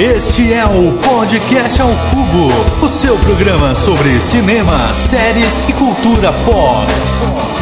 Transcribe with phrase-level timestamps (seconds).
[0.00, 2.48] Este é o Podcast ao Cubo,
[2.82, 7.59] o seu programa sobre cinema, séries e cultura pop.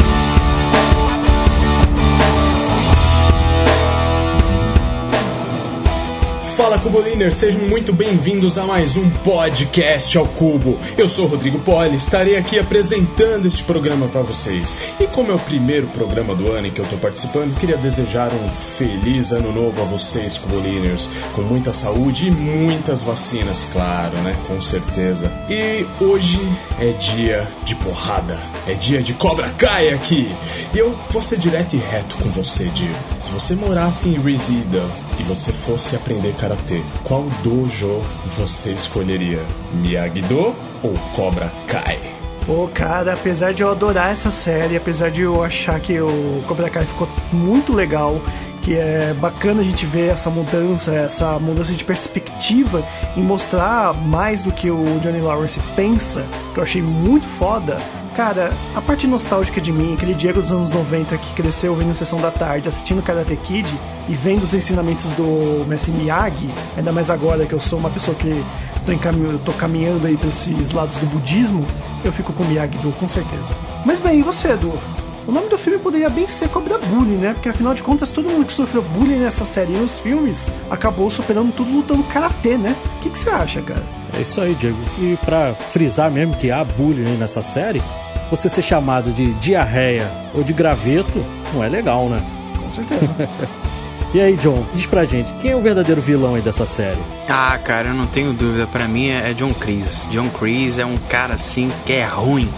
[6.69, 10.77] Fala Cuboliners, sejam muito bem-vindos a mais um podcast ao Cubo.
[10.95, 14.77] Eu sou Rodrigo Poli, estarei aqui apresentando este programa para vocês.
[14.99, 18.31] E como é o primeiro programa do ano em que eu estou participando, queria desejar
[18.31, 24.35] um feliz ano novo a vocês, Cuboliners, com muita saúde e muitas vacinas, claro, né?
[24.45, 25.25] Com certeza.
[25.49, 26.39] E hoje
[26.79, 30.31] é dia de porrada, é dia de Cobra Kai aqui.
[30.71, 32.93] E eu vou ser direto e reto com você, Diego.
[33.17, 38.01] Se você morasse em Reseda e você fosse aprender karatê, qual dojo
[38.37, 39.45] você escolheria?
[39.73, 41.99] Miyagi-Do ou Cobra Kai?
[42.45, 46.69] Pô, cara, apesar de eu adorar essa série, apesar de eu achar que o Cobra
[46.69, 48.19] Kai ficou muito legal,
[48.63, 52.83] que é bacana a gente ver essa mudança, essa mudança de perspectiva
[53.15, 57.77] em mostrar mais do que o Johnny Lawrence pensa, que eu achei muito foda.
[58.19, 62.19] Cara, a parte nostálgica de mim, aquele Diego dos anos 90 que cresceu vendo Sessão
[62.19, 63.73] da Tarde, assistindo Karate Kid
[64.09, 68.17] e vendo os ensinamentos do mestre Miyagi, ainda mais agora que eu sou uma pessoa
[68.17, 68.43] que
[68.85, 71.65] tô, encaminho, tô caminhando aí pra esses lados do budismo,
[72.03, 73.55] eu fico com Miyagi-Do, com certeza.
[73.85, 74.77] Mas bem, e você, Edu?
[75.25, 77.33] O nome do filme poderia bem ser Cobra Bullying, né?
[77.33, 81.09] Porque afinal de contas, todo mundo que sofreu bullying nessa série e nos filmes acabou
[81.09, 82.75] superando tudo lutando karatê, né?
[82.97, 83.83] O que, que você acha, cara?
[84.17, 84.77] É isso aí, Diego.
[84.97, 87.81] E pra frisar mesmo que há bullying nessa série,
[88.29, 92.21] você ser chamado de diarreia ou de graveto não é legal, né?
[92.57, 93.29] Com certeza.
[94.13, 96.99] e aí, John, diz pra gente, quem é o verdadeiro vilão aí dessa série?
[97.27, 98.67] Ah, cara, eu não tenho dúvida.
[98.67, 100.07] Para mim é John Kreese.
[100.07, 102.49] John Kreese é um cara assim que é ruim.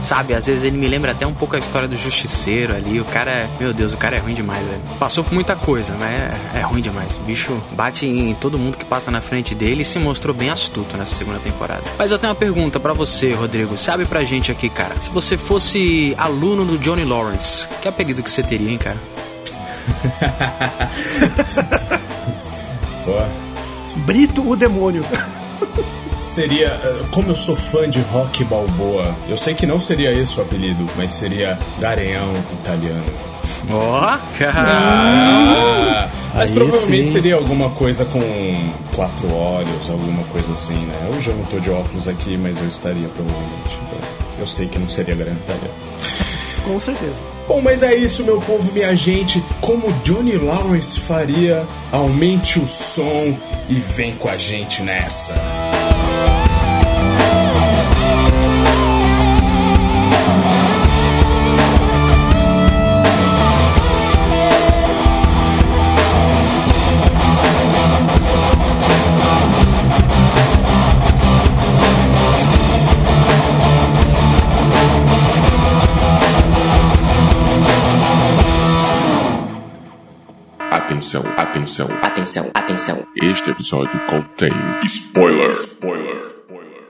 [0.00, 3.00] Sabe, às vezes ele me lembra até um pouco a história do Justiceiro ali.
[3.00, 4.80] O cara, é, meu Deus, o cara é ruim demais, velho.
[4.98, 7.16] Passou por muita coisa, mas é, é ruim demais.
[7.16, 10.50] O bicho bate em todo mundo que passa na frente dele e se mostrou bem
[10.50, 11.82] astuto nessa segunda temporada.
[11.98, 13.76] Mas eu tenho uma pergunta para você, Rodrigo.
[13.76, 14.94] Sabe pra gente aqui, cara?
[15.00, 18.98] Se você fosse aluno do Johnny Lawrence, que apelido que você teria, hein, cara?
[24.06, 25.02] Brito o demônio.
[26.18, 26.68] Seria.
[26.82, 30.42] eh, Como eu sou fã de rock balboa, eu sei que não seria esse o
[30.42, 33.04] apelido, mas seria Garanhão italiano.
[33.70, 34.62] Ó, oh, cara.
[34.66, 37.12] Ah, mas Aí provavelmente sim.
[37.12, 38.20] seria alguma coisa com
[38.94, 41.10] quatro olhos, alguma coisa assim, né?
[41.14, 43.78] Hoje eu não tô de óculos aqui, mas eu estaria provavelmente.
[43.86, 43.98] Então,
[44.38, 45.74] eu sei que não seria Garanhão italiano.
[46.64, 47.22] Com certeza.
[47.46, 49.42] Bom, mas é isso, meu povo, minha gente.
[49.60, 53.36] Como Johnny Lawrence faria, aumente o som
[53.68, 55.34] e vem com a gente nessa.
[80.88, 81.86] Atenção, atenção.
[82.00, 83.06] Atenção, atenção.
[83.22, 84.48] Este episódio contém
[84.84, 85.50] spoiler.
[85.52, 86.16] Spoiler.
[86.22, 86.88] Spoiler.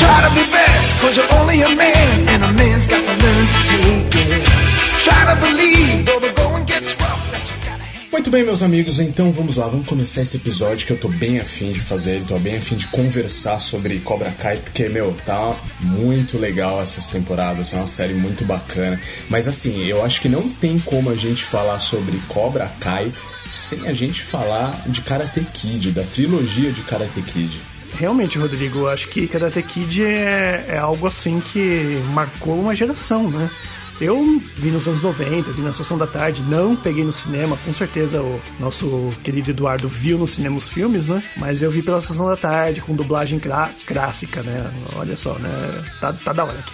[0.00, 2.09] Try to be best, cause you're only a man,
[8.20, 11.40] Muito bem, meus amigos, então vamos lá, vamos começar esse episódio que eu tô bem
[11.40, 16.36] afim de fazer, tô bem afim de conversar sobre Cobra Kai, porque, meu, tá muito
[16.36, 19.00] legal essas temporadas, é uma série muito bacana.
[19.30, 23.10] Mas assim, eu acho que não tem como a gente falar sobre Cobra Kai
[23.54, 27.58] sem a gente falar de Karate Kid, da trilogia de Karate Kid.
[27.98, 33.30] Realmente, Rodrigo, eu acho que Karate Kid é, é algo assim que marcou uma geração,
[33.30, 33.48] né?
[34.00, 37.72] Eu vi nos anos 90, vi na sessão da tarde, não peguei no cinema, com
[37.74, 41.22] certeza o nosso querido Eduardo viu no cinema os filmes, né?
[41.36, 44.72] Mas eu vi pela sessão da tarde, com dublagem clá- clássica, né?
[44.96, 45.84] Olha só, né?
[46.00, 46.72] Tá, tá da hora aqui.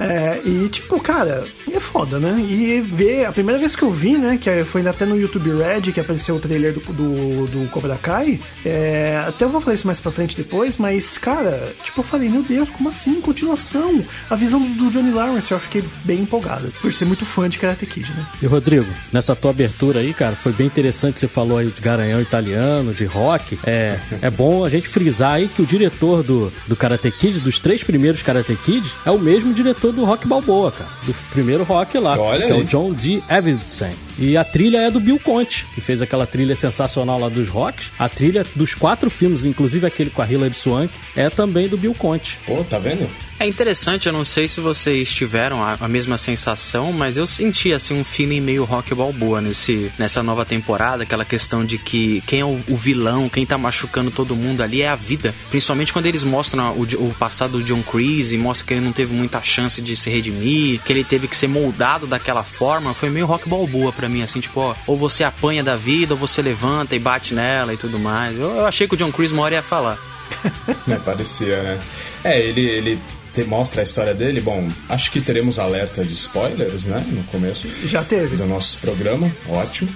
[0.00, 2.40] É, e tipo, cara, é foda, né?
[2.40, 5.92] E ver, a primeira vez que eu vi, né, que foi até no YouTube Red
[5.92, 9.86] que apareceu o trailer do, do, do Cobra Kai, é, até eu vou falar isso
[9.86, 13.20] mais pra frente depois, mas, cara, tipo, eu falei, meu Deus, como assim?
[13.20, 14.02] Continuação?
[14.28, 17.86] A visão do Johnny Lawrence, eu fiquei bem empolgado, por ser muito fã de Karate
[17.86, 18.26] Kid, né?
[18.42, 21.18] E Rodrigo, nessa tua abertura aí, cara, foi bem interessante.
[21.18, 23.58] Você falou aí de garanhão italiano, de rock.
[23.66, 27.58] É, é bom a gente frisar aí que o diretor do, do Karate Kid, dos
[27.58, 30.90] três primeiros Karate Kids, é o mesmo diretor do Rock Balboa, cara.
[31.04, 32.60] Do primeiro rock lá, Olha que é aí.
[32.62, 33.22] o John D.
[33.28, 33.94] Avildsen.
[34.20, 37.90] E a trilha é do Bill Conte, que fez aquela trilha sensacional lá dos rocks.
[37.98, 41.94] A trilha dos quatro filmes, inclusive aquele com a Hilary Swank, é também do Bill
[41.94, 42.38] Conte.
[42.44, 43.08] Pô, tá vendo?
[43.40, 47.72] É interessante, eu não sei se vocês tiveram a, a mesma sensação, mas eu senti
[47.72, 52.40] assim um feeling meio rock balboa nesse, nessa nova temporada, aquela questão de que quem
[52.40, 55.34] é o, o vilão, quem tá machucando todo mundo ali é a vida.
[55.48, 59.14] Principalmente quando eles mostram o, o passado do John Creasy, mostra que ele não teve
[59.14, 63.24] muita chance de se redimir, que ele teve que ser moldado daquela forma, foi meio
[63.24, 66.94] rock balboa pra mim, assim, tipo, ó, ou você apanha da vida, ou você levanta
[66.94, 68.36] e bate nela e tudo mais.
[68.36, 69.96] Eu, eu achei que o John Creasy uma hora ia falar.
[70.88, 71.80] É, parecia, né?
[72.24, 72.98] É, ele, ele
[73.34, 74.40] te- mostra a história dele.
[74.40, 77.04] Bom, acho que teremos alerta de spoilers, né?
[77.08, 78.36] No começo Já teve.
[78.36, 79.30] do nosso programa.
[79.48, 79.90] Ótimo.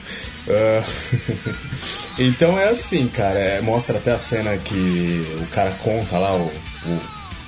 [0.49, 0.85] Ah,
[2.19, 3.39] então é assim, cara.
[3.39, 7.01] é, mostra até a cena que o cara conta lá, o, o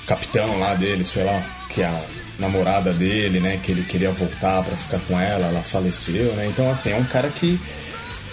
[0.07, 2.01] capitão lá dele, sei lá, que a
[2.39, 3.59] namorada dele, né?
[3.63, 6.47] Que ele queria voltar pra ficar com ela, ela faleceu, né?
[6.47, 7.59] Então, assim, é um cara que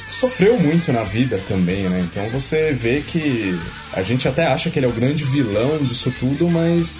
[0.10, 2.02] sofreu muito na vida também, né?
[2.04, 3.58] Então você vê que
[3.94, 7.00] a gente até acha que ele é o grande vilão disso tudo, mas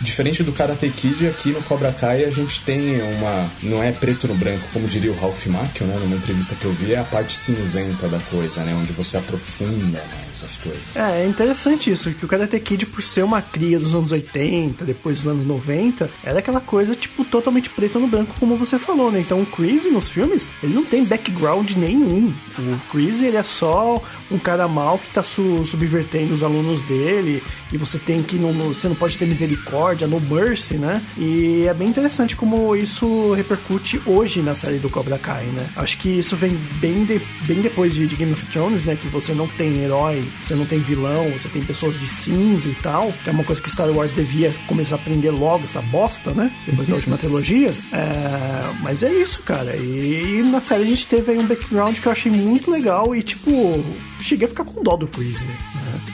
[0.00, 3.50] diferente do Karate Kid, aqui no Cobra Kai a gente tem uma.
[3.62, 5.96] Não é preto no branco, como diria o Ralph Macchio, né?
[5.98, 8.74] Numa entrevista que eu vi, é a parte cinzenta da coisa, né?
[8.74, 10.96] Onde você aprofunda mais as coisas.
[10.96, 14.84] É, é interessante isso, que o Karate Kid, por ser uma cria dos anos 80,
[14.84, 19.10] depois dos anos 90, era aquela coisa, tipo, totalmente preto no branco, como você falou,
[19.10, 19.20] né?
[19.20, 22.32] Então o Chris nos filmes, ele não tem background nenhum.
[22.58, 27.42] O Chris, ele é só um cara mal que tá su- subvertendo os alunos dele,
[27.72, 31.00] e você tem que, não, você não pode ter misericórdia, no mercy, né?
[31.18, 35.66] E é bem interessante como isso repercute hoje na série do Cobra Kai, né?
[35.76, 36.50] Acho que isso vem
[36.80, 38.96] bem, de- bem depois de, de Game of Thrones, né?
[39.00, 42.74] Que você não tem herói, você não tem vilão, você tem pessoas de cinza e
[42.74, 43.12] tal.
[43.22, 46.50] Que é uma coisa que Star Wars devia começar a aprender logo, essa bosta, né?
[46.66, 47.70] Depois da última trilogia.
[47.92, 49.76] É, mas é isso, cara.
[49.76, 53.22] E, na série a gente teve aí um background que eu achei muito legal e,
[53.22, 53.84] tipo,
[54.24, 55.54] cheguei a ficar com dó do Chris, né?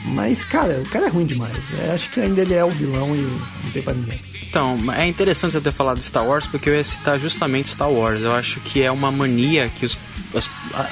[0.05, 1.71] Mas, cara, o cara é ruim demais.
[1.79, 4.19] É, acho que ainda ele é o vilão e não tem pra ninguém.
[4.49, 7.89] Então, é interessante você ter falado de Star Wars porque eu ia citar justamente Star
[7.89, 8.23] Wars.
[8.23, 9.97] Eu acho que é uma mania que os,
[10.35, 10.89] as- a-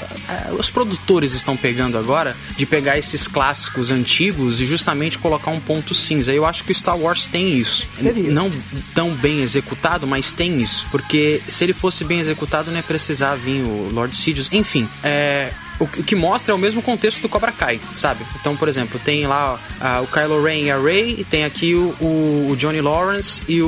[0.50, 5.60] a- os produtores estão pegando agora de pegar esses clássicos antigos e justamente colocar um
[5.60, 6.32] ponto cinza.
[6.32, 7.86] Eu acho que o Star Wars tem isso.
[8.32, 8.50] Não
[8.96, 10.88] tão bem executado, mas tem isso.
[10.90, 14.50] Porque se ele fosse bem executado, não ia precisar vir o Lord Sidious.
[14.54, 15.52] Enfim, é.
[15.80, 18.26] O que mostra é o mesmo contexto do Cobra Kai, sabe?
[18.40, 21.74] Então, por exemplo, tem lá ah, o Kylo Ren e a Rey, e tem aqui
[21.74, 23.68] o, o- Johnny Lawrence e o,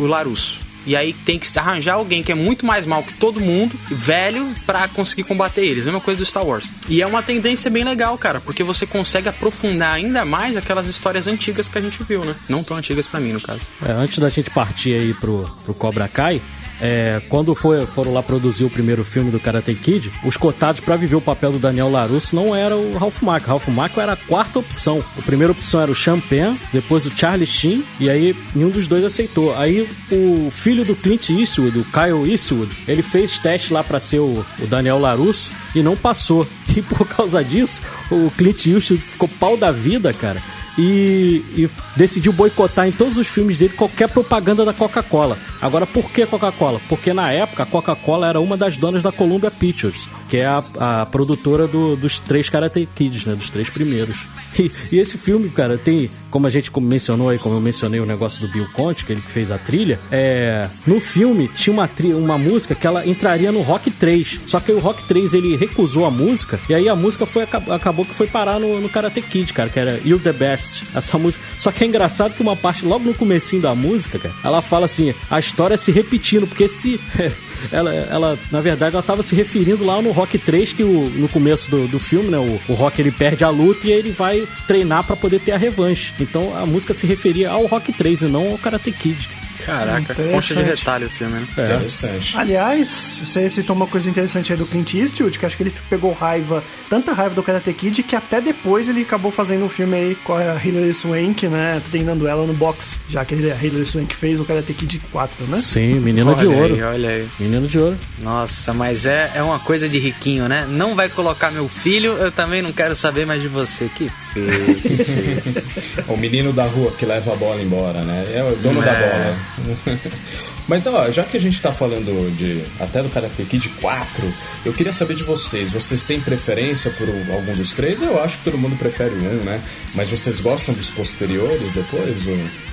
[0.00, 0.70] o Larusso.
[0.86, 4.48] E aí tem que arranjar alguém que é muito mais mal que todo mundo, velho,
[4.64, 5.84] pra conseguir combater eles.
[5.84, 6.70] Mesma coisa do Star Wars.
[6.88, 11.26] E é uma tendência bem legal, cara, porque você consegue aprofundar ainda mais aquelas histórias
[11.26, 12.34] antigas que a gente viu, né?
[12.48, 13.60] Não tão antigas pra mim, no caso.
[13.86, 16.40] É, antes da gente partir aí pro, pro Cobra Kai,
[16.80, 20.96] é, quando foi, foram lá produzir o primeiro filme do Karate Kid, os cotados pra
[20.96, 23.48] viver o papel do Daniel Larusso não era o Ralph Macchio.
[23.48, 25.02] Ralph Macchio era a quarta opção.
[25.18, 29.04] A primeira opção era o Champagne, depois o Charlie Sheen, e aí nenhum dos dois
[29.04, 29.56] aceitou.
[29.56, 34.20] Aí o filho do Clint Eastwood, o Kyle Eastwood, ele fez teste lá pra ser
[34.20, 36.46] o, o Daniel Larusso e não passou.
[36.70, 37.80] E por causa disso,
[38.12, 40.40] o Clint Eastwood ficou pau da vida, cara
[40.80, 45.36] e, e decidiu boicotar em todos os filmes dele qualquer propaganda da Coca-Cola.
[45.60, 46.80] Agora, por que Coca-Cola?
[46.88, 50.62] Porque na época a Coca-Cola era uma das donas da Columbia Pictures, que é a,
[51.02, 53.34] a produtora do- dos três Karate Kids, né?
[53.34, 54.16] Dos três primeiros.
[54.58, 58.06] E, e esse filme, cara, tem, como a gente mencionou aí, como eu mencionei o
[58.06, 62.12] negócio do Bill Conte, que ele fez a trilha, é, no filme tinha uma, tri,
[62.12, 64.40] uma música que ela entraria no Rock 3.
[64.46, 67.70] Só que o Rock 3 ele recusou a música, e aí a música foi, acab-
[67.70, 70.82] acabou que foi parar no, no Karate Kid, cara, que era You're the Best.
[70.94, 71.42] Essa música.
[71.58, 74.86] Só que é engraçado que uma parte, logo no comecinho da música, cara, ela fala
[74.86, 76.98] assim, a história se repetindo, porque se.
[77.72, 81.28] Ela, ela, na verdade, ela tava se referindo lá no Rock 3, que o, no
[81.28, 84.46] começo do, do filme, né, o, o Rock ele perde a luta e ele vai
[84.66, 86.12] treinar pra poder ter a revanche.
[86.20, 89.28] Então a música se referia ao Rock 3 e não ao Karate Kid.
[89.64, 91.46] Caraca, concha de retalho o filme, né?
[91.56, 91.74] É.
[91.74, 92.36] Interessante.
[92.36, 96.12] Aliás, você citou uma coisa interessante aí do Clint Eastwood, que acho que ele pegou
[96.12, 100.14] raiva, tanta raiva do Karate Kid, que até depois ele acabou fazendo um filme aí
[100.24, 104.40] com a Hilary Swank, né, treinando ela no boxe, já que a Hilary Swank fez
[104.40, 105.56] o Karate Kid 4, né?
[105.56, 106.74] Sim, menina de ouro.
[106.74, 107.28] Aí, olha aí.
[107.38, 107.96] Menino de ouro.
[108.18, 110.66] Nossa, mas é, é uma coisa de riquinho, né?
[110.68, 113.88] Não vai colocar meu filho, eu também não quero saber mais de você.
[113.94, 116.04] Que feio, que feio.
[116.08, 118.24] O menino da rua que leva a bola embora, né?
[118.34, 119.08] É o dono da É.
[119.10, 119.36] bola.
[120.68, 124.72] Mas ó, já que a gente tá falando de até do Karate Kid 4, eu
[124.72, 125.72] queria saber de vocês.
[125.72, 128.00] Vocês têm preferência por algum dos três?
[128.00, 129.60] Eu acho que todo mundo prefere um, né?
[129.94, 132.16] Mas vocês gostam dos posteriores depois?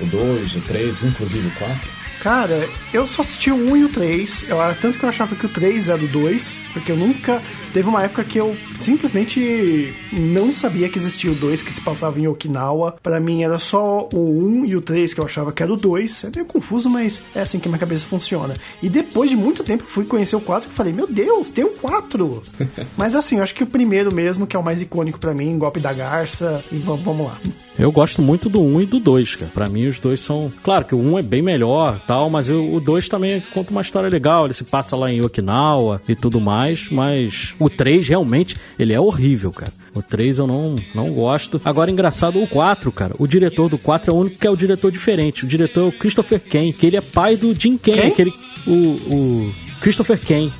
[0.00, 1.97] O 2, o 3, inclusive o 4?
[2.20, 4.48] Cara, eu só assisti o 1 e o 3.
[4.48, 7.40] Eu, tanto que eu achava que o 3 era o 2, porque eu nunca.
[7.72, 12.18] Teve uma época que eu simplesmente não sabia que existia o 2 que se passava
[12.18, 12.96] em Okinawa.
[13.02, 15.76] Para mim era só o 1 e o 3 que eu achava que era o
[15.76, 16.24] 2.
[16.24, 18.54] É meio confuso, mas é assim que minha cabeça funciona.
[18.82, 21.70] E depois de muito tempo fui conhecer o 4 e falei: Meu Deus, tem o
[21.70, 22.42] 4!
[22.96, 25.58] mas assim, eu acho que o primeiro mesmo, que é o mais icônico para mim,
[25.58, 26.64] Golpe da Garça.
[26.72, 27.38] E vamos, vamos lá.
[27.78, 29.52] Eu gosto muito do 1 e do 2, cara.
[29.54, 30.50] Pra mim, os dois são.
[30.64, 33.82] Claro que o 1 é bem melhor tal, mas eu, o 2 também conta uma
[33.82, 34.46] história legal.
[34.46, 39.00] Ele se passa lá em Okinawa e tudo mais, mas o 3 realmente, ele é
[39.00, 39.70] horrível, cara.
[39.94, 41.60] O 3 eu não, não gosto.
[41.62, 43.14] Agora, engraçado, o 4, cara.
[43.18, 45.44] O diretor do 4 é o único que é o diretor diferente.
[45.44, 48.10] O diretor é o Christopher Kane, que ele é pai do Jim Kane, Quem?
[48.10, 48.32] aquele.
[48.66, 50.50] O, o Christopher Kane.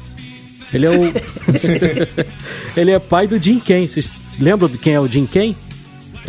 [0.71, 1.03] Ele é o.
[2.77, 3.89] ele é pai do Jim Kane.
[3.89, 5.57] Vocês lembram de quem é o Jim Kane?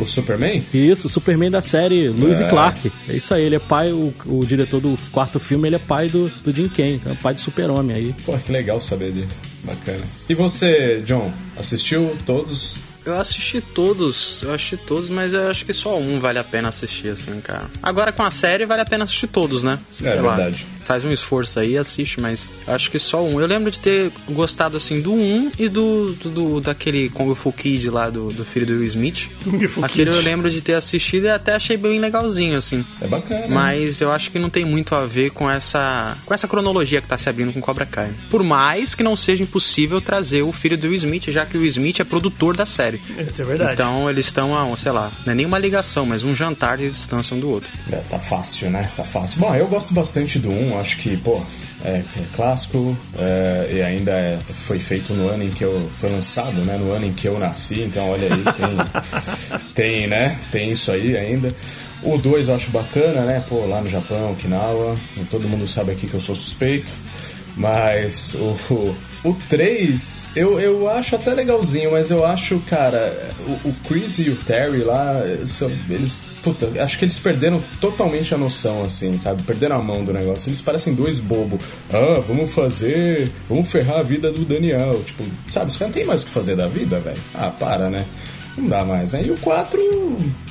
[0.02, 0.64] O Superman?
[0.74, 2.46] Isso, o Superman da série Lewis É.
[2.48, 2.92] e Clark.
[3.10, 6.08] É isso aí, ele é pai, o, o diretor do quarto filme, ele é pai
[6.10, 8.16] do, do Jim Kane, então é pai do Super-Homem aí.
[8.26, 9.28] Pô, que legal saber disso.
[9.64, 10.00] Bacana.
[10.30, 12.76] E você, John, assistiu todos?
[13.06, 16.70] Eu assisti todos, eu assisti todos, mas eu acho que só um vale a pena
[16.70, 17.66] assistir, assim, cara.
[17.82, 19.80] Agora com a série vale a pena assistir todos, né?
[20.04, 20.66] É lá, verdade.
[20.90, 23.40] Faz um esforço aí e assiste, mas eu acho que só um.
[23.40, 27.54] Eu lembro de ter gostado, assim, do um e do, do, do- daquele Kung Fu
[27.54, 29.30] Kid lá, do, do filho do Will Smith.
[29.44, 30.26] Kung Fu Aquele eu Kid.
[30.26, 32.84] lembro de ter assistido e até achei bem legalzinho, assim.
[33.00, 33.46] É bacana.
[33.48, 37.08] Mas eu acho que não tem muito a ver com essa com essa cronologia que
[37.08, 38.12] tá se abrindo com Cobra Kai.
[38.32, 41.60] Por mais que não seja impossível trazer o filho do Will Smith, já que o
[41.62, 43.00] Will Smith é produtor da série.
[43.28, 43.74] Isso é verdade.
[43.74, 46.90] Então eles estão a, sei lá, não é nem uma ligação, mas um jantar de
[46.90, 47.70] distância um do outro.
[47.92, 48.90] É, tá fácil, né?
[48.98, 49.40] Tá fácil.
[49.40, 51.42] Bom, eu gosto bastante do 1, acho que, pô,
[51.84, 55.90] é, é clássico é, e ainda é- foi feito no ano em que eu.
[56.00, 56.78] Foi lançado, né?
[56.78, 60.38] No ano em que eu nasci, então olha aí, tem, tem né?
[60.52, 61.54] Tem isso aí ainda.
[62.02, 63.44] O 2 eu acho bacana, né?
[63.48, 64.96] Pô, lá no Japão, Okinawa,
[65.30, 66.92] todo mundo sabe aqui que eu sou suspeito.
[67.58, 73.70] Mas o, o, o 3, eu, eu acho até legalzinho, mas eu acho, cara, o,
[73.70, 75.22] o Chris e o Terry lá,
[75.90, 76.24] eles.
[76.42, 79.44] Puta, acho que eles perderam totalmente a noção, assim, sabe?
[79.44, 80.48] Perderam a mão do negócio.
[80.48, 81.60] Eles parecem dois bobos.
[81.92, 83.30] Ah, vamos fazer.
[83.50, 85.02] Vamos ferrar a vida do Daniel.
[85.04, 85.70] Tipo, sabe?
[85.70, 87.20] Os caras não tem mais o que fazer da vida, velho.
[87.36, 88.06] Ah, para, né?
[88.58, 89.24] Não dá mais, né?
[89.26, 89.80] E o 4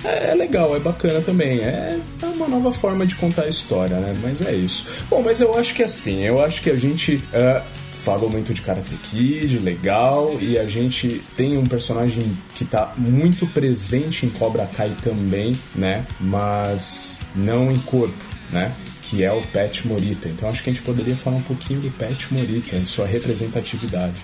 [0.05, 1.61] é, é legal, é bacana também.
[1.61, 4.15] É, é uma nova forma de contar a história, né?
[4.23, 4.87] Mas é isso.
[5.09, 7.23] Bom, mas eu acho que assim, eu acho que a gente.
[7.33, 7.63] ah,
[8.05, 12.23] falou muito de Karate Kid, legal, e a gente tem um personagem
[12.55, 16.07] que tá muito presente em Cobra Kai também, né?
[16.21, 18.17] Mas não em corpo,
[18.51, 18.75] né?
[19.03, 20.29] Que é o Pet Morita.
[20.29, 24.15] Então acho que a gente poderia falar um pouquinho do Pet Morita e sua representatividade.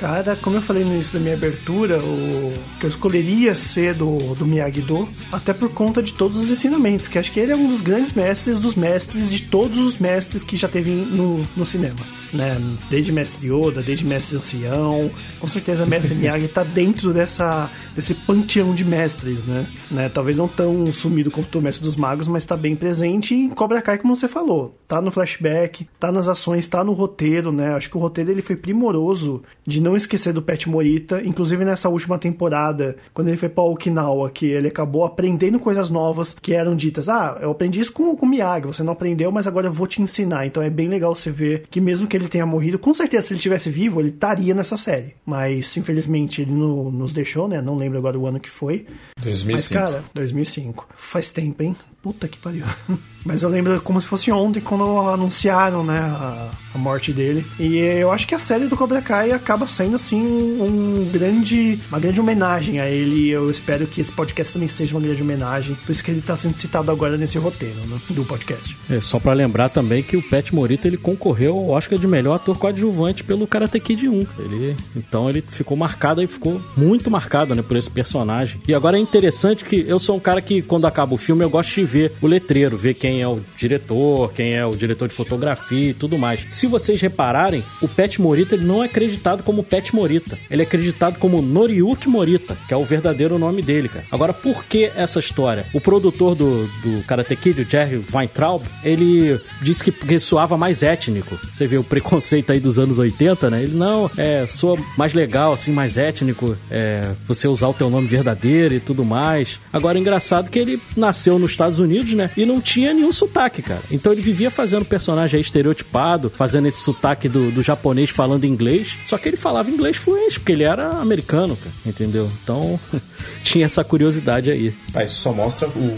[0.00, 4.34] Cara, como eu falei no início da minha abertura, o que eu escolheria ser do,
[4.34, 7.68] do Miyagi-Do, até por conta de todos os ensinamentos, que acho que ele é um
[7.68, 11.98] dos grandes mestres dos mestres, de todos os mestres que já teve no, no cinema.
[12.32, 12.56] Né?
[12.88, 18.74] Desde Mestre Yoda, desde Mestre Ancião, com certeza Mestre Miyagi tá dentro dessa, desse panteão
[18.74, 19.66] de mestres, né?
[19.90, 20.08] né?
[20.08, 23.82] Talvez não tão sumido quanto o Mestre dos Magos, mas tá bem presente em Cobra
[23.82, 24.78] Kai, como você falou.
[24.88, 27.74] Tá no flashback, tá nas ações, tá no roteiro, né?
[27.74, 31.88] Acho que o roteiro ele foi primoroso de não esquecer do Pet Morita, inclusive nessa
[31.88, 36.74] última temporada, quando ele foi pra Okinawa, que ele acabou aprendendo coisas novas que eram
[36.76, 39.86] ditas, ah, eu aprendi isso com, o Miyagi, você não aprendeu, mas agora eu vou
[39.86, 40.46] te ensinar.
[40.46, 43.32] Então é bem legal você ver que mesmo que ele tenha morrido, com certeza se
[43.34, 45.14] ele tivesse vivo, ele estaria nessa série.
[45.26, 47.60] Mas infelizmente ele no- nos deixou, né?
[47.60, 48.86] Não lembro agora o ano que foi.
[49.16, 49.74] Mas 2005.
[49.74, 50.88] cara, 2005.
[50.96, 51.76] Faz tempo, hein?
[52.02, 52.64] Puta que pariu.
[53.24, 57.44] Mas eu lembro como se fosse ontem quando anunciaram, né, a, a morte dele.
[57.58, 61.98] E eu acho que a série do Cobra Kai acaba sendo assim um grande, uma
[61.98, 63.28] grande homenagem a ele.
[63.28, 65.76] Eu espero que esse podcast também seja uma grande homenagem.
[65.86, 68.76] Por isso que ele tá sendo citado agora nesse roteiro, né, do podcast.
[68.88, 72.36] É, só pra lembrar também que o Pet Morita ele concorreu ao Oscar de melhor
[72.36, 74.26] ator coadjuvante pelo Karate Kid 1.
[74.38, 78.60] Ele, então ele ficou marcado e ficou muito marcado, né, por esse personagem.
[78.66, 81.50] E agora é interessante que eu sou um cara que quando acaba o filme eu
[81.50, 85.14] gosto de ver o letreiro, ver quem é o diretor, quem é o diretor de
[85.14, 86.40] fotografia e tudo mais.
[86.52, 90.38] Se vocês repararem, o Pet Morita ele não é acreditado como Pet Morita.
[90.50, 94.04] Ele é acreditado como Noriyuki Morita, que é o verdadeiro nome dele, cara.
[94.12, 95.64] Agora, por que essa história?
[95.72, 100.82] O produtor do, do Karate Kid, o Jerry Weintraub, ele disse que porque soava mais
[100.82, 101.38] étnico.
[101.52, 103.62] Você vê o preconceito aí dos anos 80, né?
[103.62, 108.06] Ele, não, é, soa mais legal, assim, mais étnico, é, você usar o teu nome
[108.06, 109.58] verdadeiro e tudo mais.
[109.72, 112.30] Agora, engraçado que ele nasceu nos Estados Unidos, né?
[112.36, 113.80] E não tinha nenhum sotaque, cara.
[113.90, 118.96] Então ele vivia fazendo personagem estereotipado, fazendo esse sotaque do, do japonês falando inglês.
[119.06, 121.74] Só que ele falava inglês fluente, porque ele era americano, cara.
[121.84, 122.30] Entendeu?
[122.42, 122.78] Então
[123.42, 124.74] tinha essa curiosidade aí.
[124.94, 125.96] Ah, isso só mostra o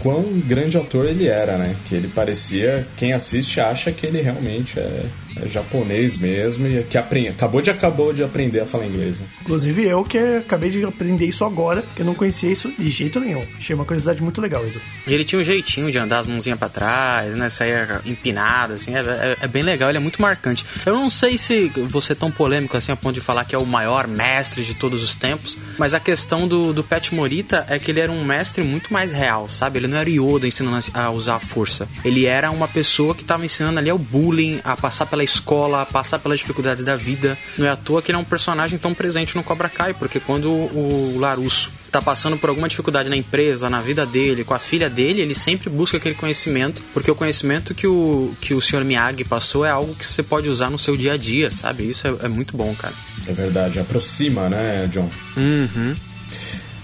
[0.00, 1.76] quão grande ator ele era, né?
[1.88, 5.00] Que ele parecia, quem assiste acha que ele realmente é,
[5.40, 9.18] é japonês mesmo e que aprende, acabou de acabou de aprender a falar inglês.
[9.18, 9.26] Né?
[9.42, 13.20] Inclusive eu que acabei de aprender isso agora, que eu não conhecia isso de jeito
[13.20, 13.44] nenhum.
[13.56, 14.80] Achei uma curiosidade muito legal, Edu.
[15.06, 17.48] E ele tinha um jeitinho de andar as mãozinhas pra trás, né?
[17.48, 18.94] Sair empinado, assim.
[18.94, 20.64] É, é, é, bem legal, ele é muito marcante.
[20.84, 23.58] Eu não sei se você é tão polêmico assim a ponto de falar que é
[23.58, 27.78] o maior mestre de todos os tempos, mas a questão do, do Pet Morita é
[27.78, 29.78] que ele era um mestre muito mais real, sabe?
[29.78, 31.88] Ele não era Yoda ensinando a usar a força.
[32.04, 35.86] Ele era uma pessoa que tava ensinando ali o bullying, a passar pela escola, a
[35.86, 37.36] passar pelas dificuldades da vida.
[37.56, 40.20] Não é à toa que ele é um personagem tão presente no Cobra Kai, porque
[40.20, 44.58] quando o Larusso tá passando por alguma dificuldade na empresa, na vida dele, com a
[44.58, 48.82] filha dele, ele sempre busca aquele conhecimento, porque o conhecimento que o, que o Sr.
[48.82, 51.88] Miyagi passou é algo que você pode usar no seu dia a dia, sabe?
[51.88, 52.94] Isso é, é muito bom, cara.
[53.28, 55.10] É verdade, aproxima, né, John?
[55.36, 55.94] Uhum.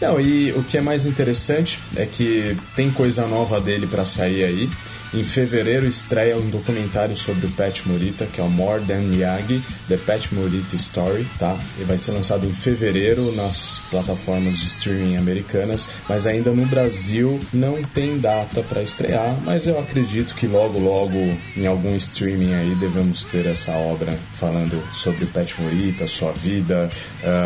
[0.01, 4.45] Não, e o que é mais interessante é que tem coisa nova dele para sair
[4.45, 4.71] aí.
[5.13, 9.63] Em fevereiro estreia um documentário sobre o Pat Morita, que é o More Than Miyagi,
[9.89, 11.57] The Pat Morita Story, tá?
[11.79, 17.41] E vai ser lançado em fevereiro nas plataformas de streaming americanas, mas ainda no Brasil
[17.55, 21.19] não tem data para estrear, mas eu acredito que logo logo
[21.57, 26.91] em algum streaming aí devemos ter essa obra falando sobre o Pat Morita, sua vida,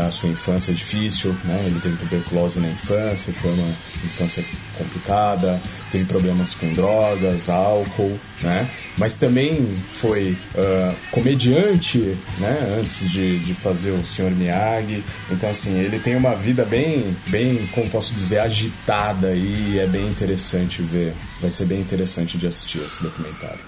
[0.06, 1.62] a sua infância difícil, né?
[1.64, 3.68] Ele teve tuberculose na infância, foi uma
[4.04, 4.44] infância
[4.76, 5.60] complicada,
[5.90, 8.68] teve problemas com drogas, álcool, né?
[8.98, 12.78] Mas também foi uh, comediante, né?
[12.80, 14.30] Antes de, de fazer o Sr.
[14.30, 15.04] Miyagi.
[15.30, 20.08] Então, assim, ele tem uma vida bem, bem, como posso dizer, agitada e é bem
[20.08, 21.14] interessante ver.
[21.40, 23.60] Vai ser bem interessante de assistir esse documentário.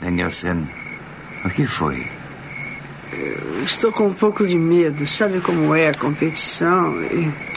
[0.00, 0.66] Danielson,
[1.44, 2.06] o que foi?
[3.12, 5.06] Eu estou com um pouco de medo.
[5.06, 7.02] Sabe como é a competição?
[7.02, 7.49] E...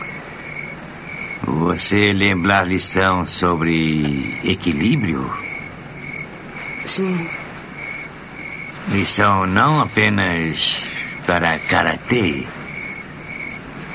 [1.63, 5.31] Você lembra a lição sobre equilíbrio?
[6.85, 7.29] Sim.
[8.89, 10.83] Lição não apenas
[11.25, 12.43] para karatê,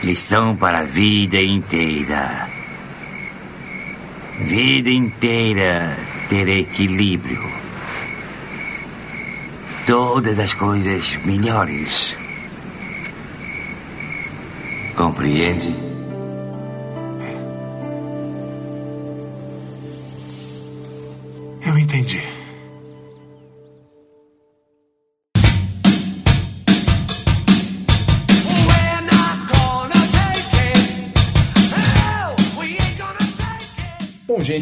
[0.03, 2.49] lição para a vida inteira.
[4.39, 5.95] Vida inteira
[6.31, 7.53] ter equilíbrio.
[9.87, 12.16] Todas as coisas melhores.
[14.97, 15.88] Compreende?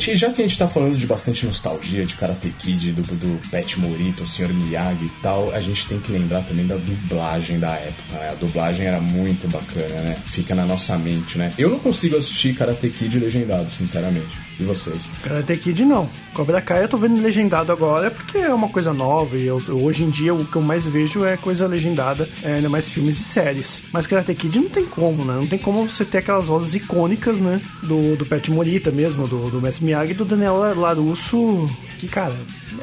[0.07, 3.51] Gente, já que a gente tá falando de bastante nostalgia de Karate Kid, do, do
[3.51, 4.53] Pet Morito, o Sr.
[4.53, 8.29] Miyagi e tal, a gente tem que lembrar também da dublagem da época, né?
[8.31, 10.17] A dublagem era muito bacana, né?
[10.27, 11.53] Fica na nossa mente, né?
[11.59, 14.46] Eu não consigo assistir Karate Kid legendado, sinceramente.
[14.59, 15.03] E vocês?
[15.23, 16.09] Karate Kid não.
[16.33, 20.03] Cobra Kai eu tô vendo legendado agora porque é uma coisa nova e eu, hoje
[20.03, 23.25] em dia o que eu mais vejo é coisa legendada, é, ainda mais filmes e
[23.25, 23.83] séries.
[23.93, 25.35] Mas Karate Kid não tem como, né?
[25.35, 27.61] Não tem como você ter aquelas vozes icônicas, né?
[27.83, 32.35] Do, do Pet Morita mesmo, do, do Mestre Miyagi e do Daniel Larusso, que, cara,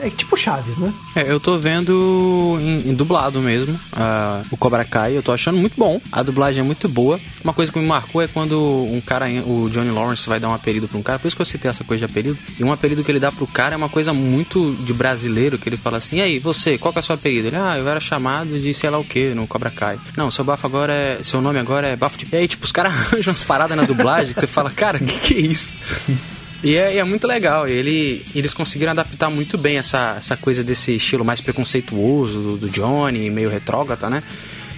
[0.02, 0.94] é tipo Chaves, né?
[1.16, 5.58] É, eu tô vendo em, em dublado mesmo uh, o Cobra Kai, eu tô achando
[5.58, 6.02] muito bom.
[6.12, 7.20] A dublagem é muito boa.
[7.44, 10.54] Uma coisa que me marcou é quando um cara, o Johnny Lawrence, vai dar um
[10.54, 12.38] apelido pra um cara, por isso que eu citei essa coisa de apelido.
[12.60, 15.70] E um apelido que ele dá pro cara é uma coisa muito de brasileiro, que
[15.70, 17.48] ele fala assim: e aí, você, qual que é o seu apelido?
[17.48, 20.00] Ele, ah, eu era chamado de sei lá o que no Cobra Kai.
[20.16, 21.20] Não, seu bafo agora é.
[21.24, 22.28] Seu nome agora é bafo de.
[22.32, 25.06] E aí, tipo, os caras arranjam umas paradas na dublagem que você fala, cara, o
[25.06, 25.78] que, que é isso?
[26.64, 27.68] E é, é, muito legal.
[27.68, 32.70] Ele, eles conseguiram adaptar muito bem essa, essa coisa desse estilo mais preconceituoso do, do
[32.70, 34.24] Johnny, meio retrógrata, né?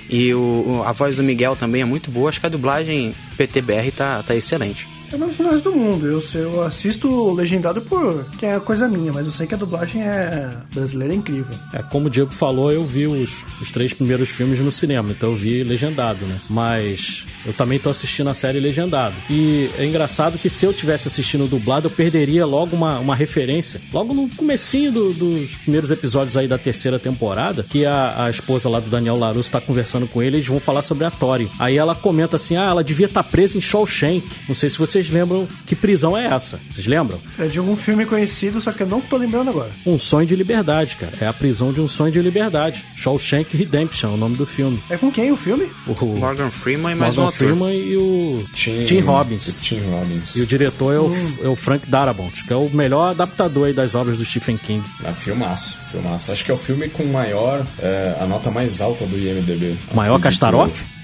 [0.09, 2.29] E o, a voz do Miguel também é muito boa.
[2.29, 6.05] Acho que a dublagem PTBR tá, tá excelente é uma melhores do mundo.
[6.05, 10.01] Eu, eu assisto legendado por que é coisa minha, mas eu sei que a dublagem
[10.01, 11.55] é brasileira é incrível.
[11.73, 15.29] É, como o Diego falou, eu vi os, os três primeiros filmes no cinema, então
[15.29, 16.39] eu vi legendado, né?
[16.49, 19.15] Mas eu também tô assistindo a série legendado.
[19.29, 23.79] E é engraçado que se eu tivesse assistindo dublado, eu perderia logo uma, uma referência.
[23.93, 28.67] Logo no comecinho do, dos primeiros episódios aí da terceira temporada, que a, a esposa
[28.67, 31.47] lá do Daniel Larusso tá conversando com ele, eles vão falar sobre a Tori.
[31.59, 34.25] Aí ela comenta assim, ah, ela devia estar tá presa em Shawshank.
[34.47, 36.59] Não sei se vocês lembram que prisão é essa.
[36.69, 37.19] Vocês lembram?
[37.39, 39.71] É de algum filme conhecido, só que eu não tô lembrando agora.
[39.85, 41.13] Um Sonho de Liberdade, cara.
[41.21, 42.83] É a prisão de um sonho de liberdade.
[42.95, 44.81] Shawshank Redemption, é o nome do filme.
[44.89, 45.69] É com quem o filme?
[45.87, 49.55] O Morgan Freeman e mais Morgan um Freeman e o Tim, Tim Robbins.
[49.61, 50.35] Tim Robbins.
[50.35, 51.37] E o diretor é o, hum.
[51.43, 54.83] é o Frank Darabont, que é o melhor adaptador aí das obras do Stephen King.
[55.03, 56.31] Ah, filmaço, filmaço.
[56.31, 59.75] Acho que é o filme com maior, é, a nota mais alta do IMDB.
[59.93, 60.94] Maior Castaroff?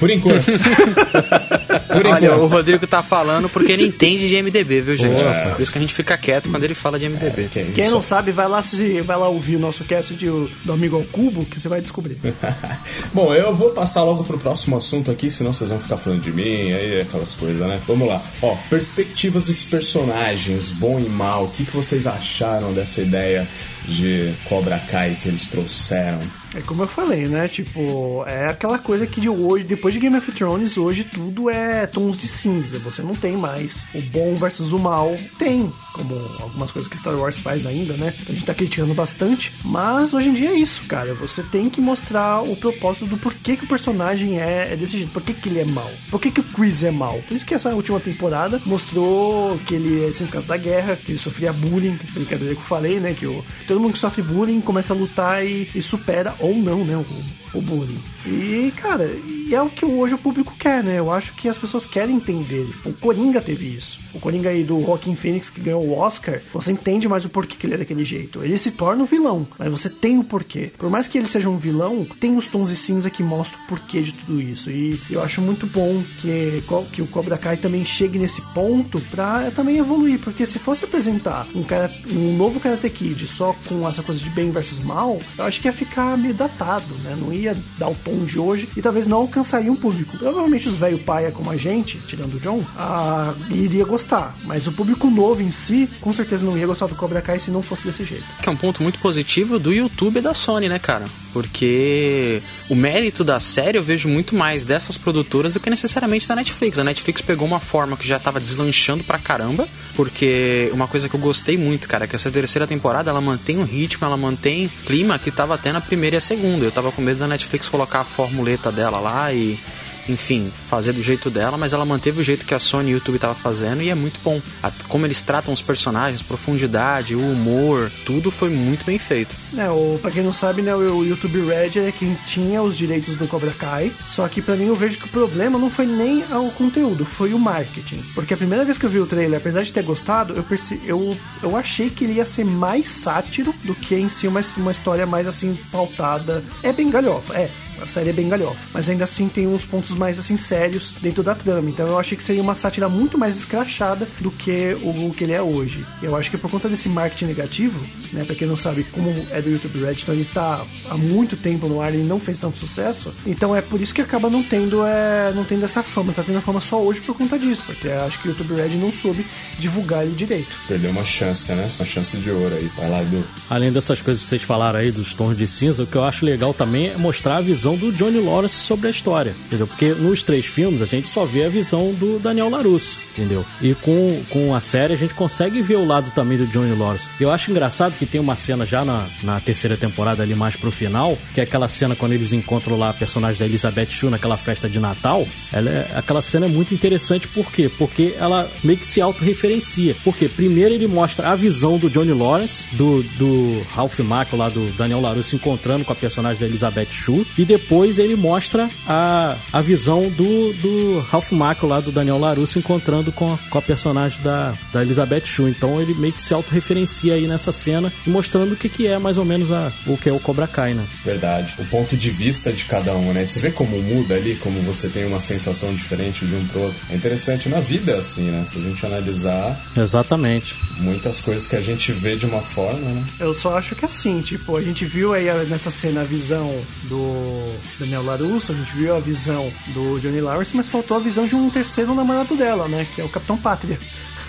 [0.00, 0.46] Por enquanto.
[1.92, 2.40] Por Olha, enquanto.
[2.40, 5.22] o Rodrigo tá falando porque ele entende de MDB, viu, gente?
[5.54, 7.48] Por isso que a gente fica quieto quando ele fala de MDB.
[7.48, 7.72] Que isso.
[7.72, 10.96] Quem não sabe, vai lá, se, vai lá ouvir o nosso cast de, do Amigo
[10.96, 12.16] ao Cubo, que você vai descobrir.
[13.12, 16.32] Bom, eu vou passar logo pro próximo assunto aqui, senão vocês vão ficar falando de
[16.32, 17.78] mim, aí aquelas coisas, né?
[17.86, 18.22] Vamos lá.
[18.40, 21.44] Ó, perspectivas dos personagens, bom e mal.
[21.44, 23.46] O que, que vocês acharam dessa ideia
[23.86, 26.20] de Cobra Kai que eles trouxeram?
[26.54, 27.46] É como eu falei, né?
[27.46, 31.86] Tipo, é aquela coisa que de hoje, depois de Game of Thrones, hoje tudo é
[31.86, 32.78] tons de cinza.
[32.80, 35.14] Você não tem mais o bom versus o mal.
[35.38, 38.12] Tem, como algumas coisas que Star Wars faz ainda, né?
[38.28, 39.52] A gente tá criticando bastante.
[39.64, 41.14] Mas hoje em dia é isso, cara.
[41.14, 45.12] Você tem que mostrar o propósito do porquê que o personagem é, é desse jeito.
[45.12, 45.90] Por que, que ele é mal?
[46.10, 47.20] Por que, que o Chris é mal?
[47.28, 50.96] Por isso que essa última temporada mostrou que ele é assim por causa da guerra,
[50.96, 53.14] que ele sofria bullying, brincadeira que eu falei, né?
[53.14, 56.84] Que o, todo mundo que sofre bullying começa a lutar e, e supera ou não,
[56.84, 57.04] né?
[57.54, 57.98] O, bullying.
[58.26, 60.98] E, cara, e é o que hoje o público quer, né?
[60.98, 62.68] Eu acho que as pessoas querem entender.
[62.84, 63.98] O Coringa teve isso.
[64.12, 67.56] O Coringa aí do Joaquin Phoenix que ganhou o Oscar, você entende mais o porquê
[67.56, 68.42] que ele é daquele jeito.
[68.42, 70.72] Ele se torna um vilão, mas você tem o porquê.
[70.76, 73.66] Por mais que ele seja um vilão, tem os tons de cinza que mostram o
[73.66, 74.70] porquê de tudo isso.
[74.70, 79.50] E eu acho muito bom que, que o Cobra Kai também chegue nesse ponto pra
[79.52, 80.18] também evoluir.
[80.20, 84.30] Porque se fosse apresentar um, cara, um novo Karate Kid só com essa coisa de
[84.30, 87.16] bem versus mal, eu acho que ia ficar meio datado, né?
[87.18, 87.39] Não ia
[87.78, 90.16] dar o tom de hoje e talvez não alcançaria um público.
[90.18, 94.34] Provavelmente os velho paia como a gente, tirando o John, ah, iria gostar.
[94.44, 97.50] Mas o público novo em si, com certeza não ia gostar do Cobra Kai se
[97.50, 98.24] não fosse desse jeito.
[98.42, 101.06] Que é um ponto muito positivo do YouTube e da Sony, né, cara?
[101.32, 106.36] Porque o mérito da série eu vejo muito mais dessas produtoras do que necessariamente da
[106.36, 106.78] Netflix.
[106.78, 111.14] A Netflix pegou uma forma que já tava deslanchando pra caramba, porque uma coisa que
[111.14, 114.66] eu gostei muito, cara, é que essa terceira temporada ela mantém o ritmo, ela mantém
[114.66, 116.64] o clima que tava até na primeira e a segunda.
[116.64, 119.58] Eu tava com medo da Netflix colocar a formuleta dela lá e
[120.08, 122.96] enfim, fazer do jeito dela, mas ela manteve o jeito que a Sony e o
[122.96, 124.40] YouTube tava fazendo e é muito bom.
[124.62, 129.36] A- como eles tratam os personagens, profundidade, o humor, tudo foi muito bem feito.
[129.56, 133.14] É, o, pra quem não sabe, né, o YouTube Red é quem tinha os direitos
[133.16, 133.92] do Cobra Kai.
[134.08, 137.32] Só que pra mim eu vejo que o problema não foi nem o conteúdo, foi
[137.32, 138.02] o marketing.
[138.14, 140.80] Porque a primeira vez que eu vi o trailer, apesar de ter gostado, eu, perce...
[140.84, 144.72] eu, eu achei que ele ia ser mais sátiro do que em si uma, uma
[144.72, 146.44] história mais assim pautada.
[146.62, 147.50] É bem galhofa, é.
[147.80, 151.22] A série é bem galhofa, mas ainda assim tem uns pontos mais assim sérios dentro
[151.22, 151.70] da trama.
[151.70, 155.24] Então eu achei que seria uma sátira muito mais escrachada do que o, o que
[155.24, 155.84] ele é hoje.
[156.02, 157.80] Eu acho que por conta desse marketing negativo,
[158.12, 161.36] né, para quem não sabe como é do YouTube Red, então ele tá há muito
[161.36, 163.14] tempo no ar e não fez tanto sucesso.
[163.26, 166.38] Então é por isso que acaba não tendo é, não tendo essa fama, tá tendo
[166.38, 168.92] a fama só hoje por conta disso, porque eu acho que o YouTube Red não
[168.92, 169.24] soube
[169.58, 170.48] divulgar ele direito.
[170.66, 171.70] Perdeu uma chance, né?
[171.78, 172.66] Uma chance de ouro aí.
[172.76, 173.24] Vai lá, Edu.
[173.48, 176.24] Além dessas coisas que vocês falaram aí dos tons de cinza, o que eu acho
[176.24, 179.66] legal também é mostrar a visão do Johnny Lawrence sobre a história, entendeu?
[179.66, 183.44] Porque nos três filmes a gente só vê a visão do Daniel LaRusso, entendeu?
[183.60, 187.08] E com, com a série a gente consegue ver o lado também do Johnny Lawrence.
[187.20, 190.70] Eu acho engraçado que tem uma cena já na, na terceira temporada ali mais pro
[190.70, 194.36] final, que é aquela cena quando eles encontram lá a personagem da Elizabeth Shue naquela
[194.36, 195.26] festa de Natal.
[195.52, 197.70] Ela é- aquela cena é muito interessante, por quê?
[197.78, 199.94] Porque ela meio que se autorreferencia.
[200.04, 204.70] Porque primeiro ele mostra a visão do Johnny Lawrence, do, do Ralph Macchio lá, do
[204.76, 207.59] Daniel LaRusso encontrando com a personagem da Elizabeth Shue, e depois
[207.98, 213.32] ele mostra a, a visão do, do Ralph Macchio lá, do Daniel LaRusso encontrando com,
[213.32, 215.50] a- com a personagem da, da Elizabeth Shue.
[215.50, 218.98] Então ele meio que se autorreferencia aí nessa cena, e mostrando o que, que é
[218.98, 220.86] mais ou menos a, o que é o Cobra Kai, né?
[221.04, 221.54] Verdade.
[221.58, 223.24] O ponto de vista de cada um, né?
[223.24, 226.76] Você vê como muda ali, como você tem uma sensação diferente de um pro outro.
[226.90, 228.44] É interessante na vida, assim, né?
[228.50, 230.54] Se a gente analisar Exatamente.
[230.78, 233.04] muitas coisas que a gente vê de uma forma, né?
[233.18, 236.50] Eu só acho que assim, tipo, a gente viu aí nessa cena a visão
[236.84, 241.26] do Daniel LaRusso, a gente viu a visão do Johnny Lawrence, mas faltou a visão
[241.26, 242.86] de um terceiro namorado dela, né?
[242.94, 243.78] Que é o Capitão Pátria.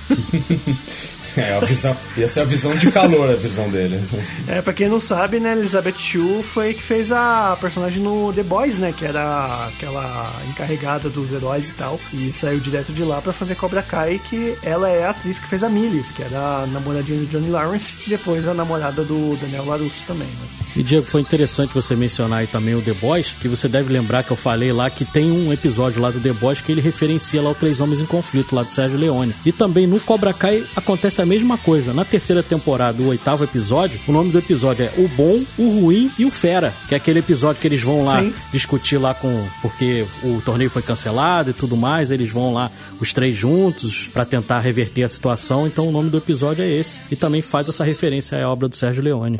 [1.38, 1.96] É, a visão.
[2.18, 4.02] Ia ser a visão de calor, a visão dele.
[4.48, 8.44] É, pra quem não sabe, né, Elizabeth Shue foi que fez a personagem no The
[8.44, 13.22] Boys, né, que era aquela encarregada dos heróis e tal, e saiu direto de lá
[13.22, 16.64] pra fazer Cobra Kai, que ela é a atriz que fez a Millie, que era
[16.64, 20.48] a namoradinha do Johnny Lawrence, e depois a namorada do Daniel LaRusso também, né.
[20.76, 24.24] E Diego, foi interessante você mencionar aí também o The Boys, que você deve lembrar
[24.24, 27.42] que eu falei lá que tem um episódio lá do The Boys que ele referencia
[27.42, 29.36] lá o Três Homens em Conflito, lá do Sérgio Leone.
[29.46, 31.94] E também no Cobra Kai acontece a mesma coisa.
[31.94, 36.10] Na terceira temporada, o oitavo episódio, o nome do episódio é O Bom, o Ruim
[36.18, 38.34] e o Fera, que é aquele episódio que eles vão lá Sim.
[38.52, 39.48] discutir lá com.
[39.62, 44.26] porque o torneio foi cancelado e tudo mais, eles vão lá os três juntos pra
[44.26, 45.68] tentar reverter a situação.
[45.68, 47.00] Então o nome do episódio é esse.
[47.12, 49.38] E também faz essa referência à obra do Sérgio Leone.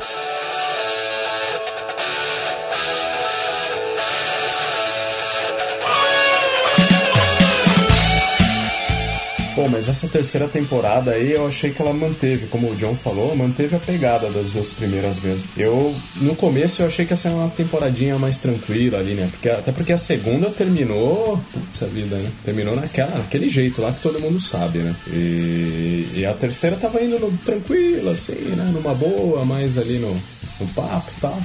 [9.54, 13.34] Pô, mas essa terceira temporada aí eu achei que ela manteve, como o John falou,
[13.36, 15.42] manteve a pegada das duas primeiras mesmo.
[15.56, 19.28] Eu, no começo, eu achei que essa era uma temporadinha mais tranquila ali, né?
[19.30, 21.38] Porque, até porque a segunda terminou.
[21.52, 22.30] Putz, a vida, né?
[22.44, 24.94] Terminou naquela, naquele jeito lá que todo mundo sabe, né?
[25.08, 28.70] E, e a terceira tava indo tranquila, assim, né?
[28.72, 30.14] Numa boa, mais ali no,
[30.60, 31.38] no papo e tal.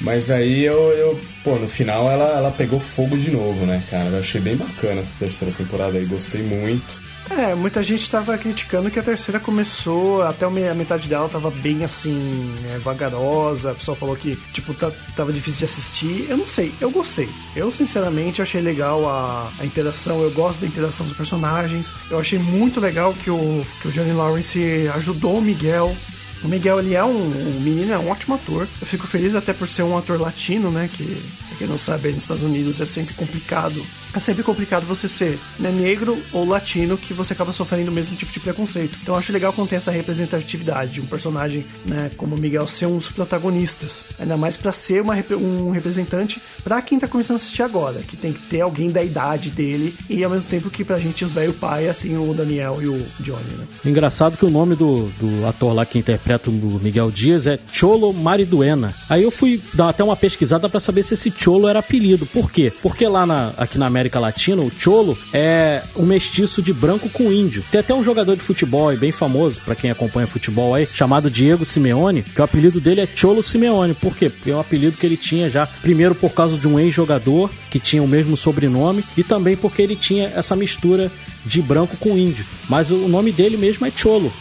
[0.00, 4.08] Mas aí eu, eu, pô, no final ela, ela pegou fogo de novo, né, cara?
[4.10, 7.08] Eu achei bem bacana essa terceira temporada aí, gostei muito.
[7.30, 11.84] É, muita gente tava criticando que a terceira começou, até a metade dela tava bem
[11.84, 12.14] assim,
[12.62, 13.72] né, vagarosa.
[13.72, 16.26] A pessoa falou que, tipo, tava difícil de assistir.
[16.28, 17.28] Eu não sei, eu gostei.
[17.54, 20.22] Eu, sinceramente, achei legal a, a interação.
[20.22, 21.92] Eu gosto da interação dos personagens.
[22.10, 25.94] Eu achei muito legal que o, que o Johnny Lawrence ajudou o Miguel
[26.42, 28.68] o Miguel, ele é um, um, menino, é um ótimo ator.
[28.80, 30.88] Eu fico feliz até por ser um ator latino, né?
[30.92, 31.20] Que,
[31.58, 35.70] quem não sabe, nos Estados Unidos é sempre complicado é sempre complicado você ser né,
[35.70, 38.96] negro ou latino que você acaba sofrendo o mesmo tipo de preconceito.
[39.02, 42.98] Então eu acho legal quando tem essa representatividade, um personagem né, como Miguel ser um
[42.98, 44.04] dos protagonistas.
[44.18, 48.16] Ainda mais para ser uma, um representante para quem tá começando a assistir agora, que
[48.16, 51.32] tem que ter alguém da idade dele e ao mesmo tempo que pra gente os
[51.32, 53.66] velho paia tem o Daniel e o Johnny, né?
[53.84, 58.12] Engraçado que o nome do, do ator lá que interpreta o Miguel Dias é Cholo
[58.12, 58.94] Mariduena.
[59.08, 62.26] Aí eu fui dar até uma pesquisada para saber se esse Cholo era apelido.
[62.26, 62.70] Por quê?
[62.82, 67.32] Porque lá na, aqui na América Latina, o Cholo é um mestiço de branco com
[67.32, 67.64] índio.
[67.70, 71.64] Tem até um jogador de futebol bem famoso, para quem acompanha futebol aí, chamado Diego
[71.64, 73.94] Simeone, que o apelido dele é Cholo Simeone.
[73.94, 74.28] Por quê?
[74.28, 77.78] Porque é um apelido que ele tinha já, primeiro por causa de um ex-jogador que
[77.78, 81.10] tinha o mesmo sobrenome e também porque ele tinha essa mistura
[81.46, 82.44] de branco com índio.
[82.68, 84.32] Mas o nome dele mesmo é Cholo,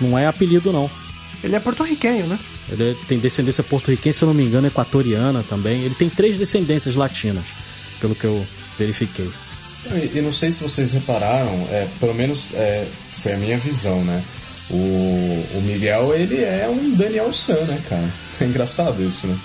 [0.00, 0.90] não é apelido não.
[1.42, 2.38] Ele é porto-riquenho, né?
[2.70, 5.82] Ele tem descendência porto-riquenha, se eu não me engano, equatoriana também.
[5.82, 7.44] Ele tem três descendências latinas,
[8.00, 8.46] pelo que eu
[8.78, 9.28] verifiquei.
[9.92, 12.86] E, e não sei se vocês repararam, é, pelo menos é,
[13.22, 14.22] foi a minha visão, né?
[14.70, 18.08] O, o Miguel, ele é um Daniel San, né, cara?
[18.40, 19.38] É engraçado isso, né?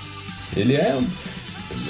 [0.57, 0.99] Ele é,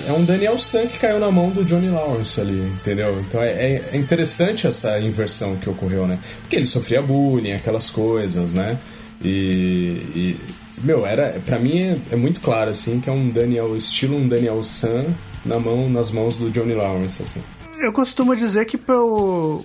[0.07, 3.21] é um Daniel San que caiu na mão do Johnny Lawrence ali, entendeu?
[3.21, 6.19] Então é, é, é interessante essa inversão que ocorreu, né?
[6.41, 8.77] Porque ele sofria bullying, aquelas coisas, né?
[9.23, 10.39] E, e
[10.83, 14.27] meu, era, pra mim é, é, muito claro, assim, que é um Daniel, estilo um
[14.27, 15.05] Daniel San
[15.45, 17.41] na mão, nas mãos do Johnny Lawrence, assim
[17.81, 19.63] eu costumo dizer que por,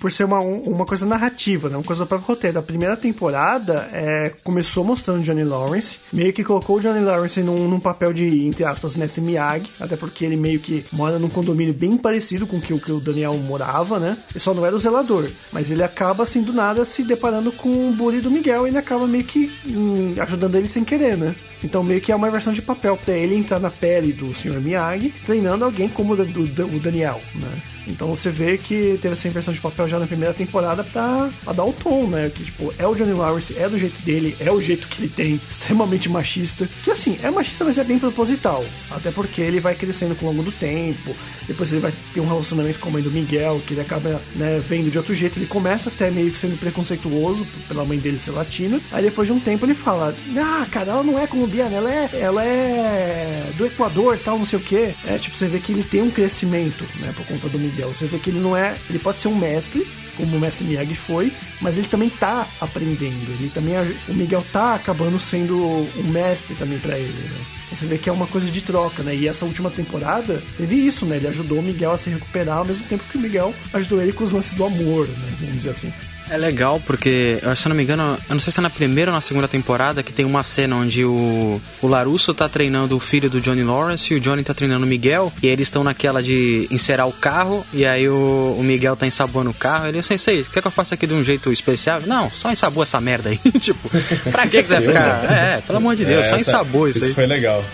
[0.00, 1.76] por ser uma, uma coisa narrativa, né?
[1.76, 2.58] uma coisa do próprio roteiro.
[2.58, 7.68] A primeira temporada é, começou mostrando Johnny Lawrence, meio que colocou o Johnny Lawrence num,
[7.68, 11.74] num papel de, entre aspas, mestre Miyagi, até porque ele meio que mora num condomínio
[11.74, 14.16] bem parecido com o que, o que o Daniel morava, né?
[14.30, 17.90] Ele só não era o zelador, mas ele acaba, assim, do nada se deparando com
[17.90, 21.34] o bully do Miguel e ele acaba meio que hum, ajudando ele sem querer, né?
[21.64, 24.60] Então meio que é uma versão de papel para ele entrar na pele do Sr.
[24.60, 27.75] Miyagi, treinando alguém como o, o, Daniel, né?
[27.86, 31.52] Então você vê que teve essa inversão de papel já na primeira temporada pra, pra
[31.52, 32.30] dar o tom, né?
[32.34, 35.08] Que, tipo, é o Johnny Lawrence, é do jeito dele, é o jeito que ele
[35.08, 36.68] tem, extremamente machista.
[36.84, 38.64] Que, assim, é machista, mas é bem proposital.
[38.90, 41.14] Até porque ele vai crescendo com o longo do tempo,
[41.46, 44.60] depois ele vai ter um relacionamento com a mãe do Miguel, que ele acaba, né,
[44.66, 45.38] vendo de outro jeito.
[45.38, 48.80] Ele começa até meio que sendo preconceituoso pela mãe dele ser latina.
[48.90, 52.10] Aí depois de um tempo ele fala, ah, cara, ela não é colombiana, ela é,
[52.14, 54.94] ela é do Equador, tal, não sei o que.
[55.06, 57.92] É, tipo, você vê que ele tem um crescimento, né, por conta do Miguel Miguel.
[57.92, 58.74] Você vê que ele não é.
[58.88, 59.86] Ele pode ser um mestre,
[60.16, 63.30] como o mestre Miyagi foi, mas ele também tá aprendendo.
[63.38, 63.74] Ele também.
[64.08, 67.40] O Miguel tá acabando sendo um mestre também para ele, né?
[67.70, 69.14] Você vê que é uma coisa de troca, né?
[69.14, 71.16] E essa última temporada teve isso, né?
[71.16, 74.12] Ele ajudou o Miguel a se recuperar ao mesmo tempo que o Miguel ajudou ele
[74.12, 75.36] com os lances do amor, né?
[75.40, 75.92] Vamos dizer assim.
[76.28, 79.10] É legal porque, se eu não me engano, eu não sei se é na primeira
[79.10, 83.00] ou na segunda temporada que tem uma cena onde o, o Larusso tá treinando o
[83.00, 85.32] filho do Johnny Lawrence e o Johnny tá treinando o Miguel.
[85.42, 89.50] E eles estão naquela de encerar o carro e aí o, o Miguel tá ensaboando
[89.50, 89.86] o carro.
[89.86, 92.00] Ele, Sensei, quer que eu faça aqui de um jeito especial?
[92.06, 93.38] Não, só ensabou essa merda aí.
[93.60, 93.88] tipo,
[94.30, 95.16] pra que, que você vai ficar?
[95.36, 97.14] É, pelo amor de Deus, é, só ensabou isso, isso aí.
[97.14, 97.64] foi legal.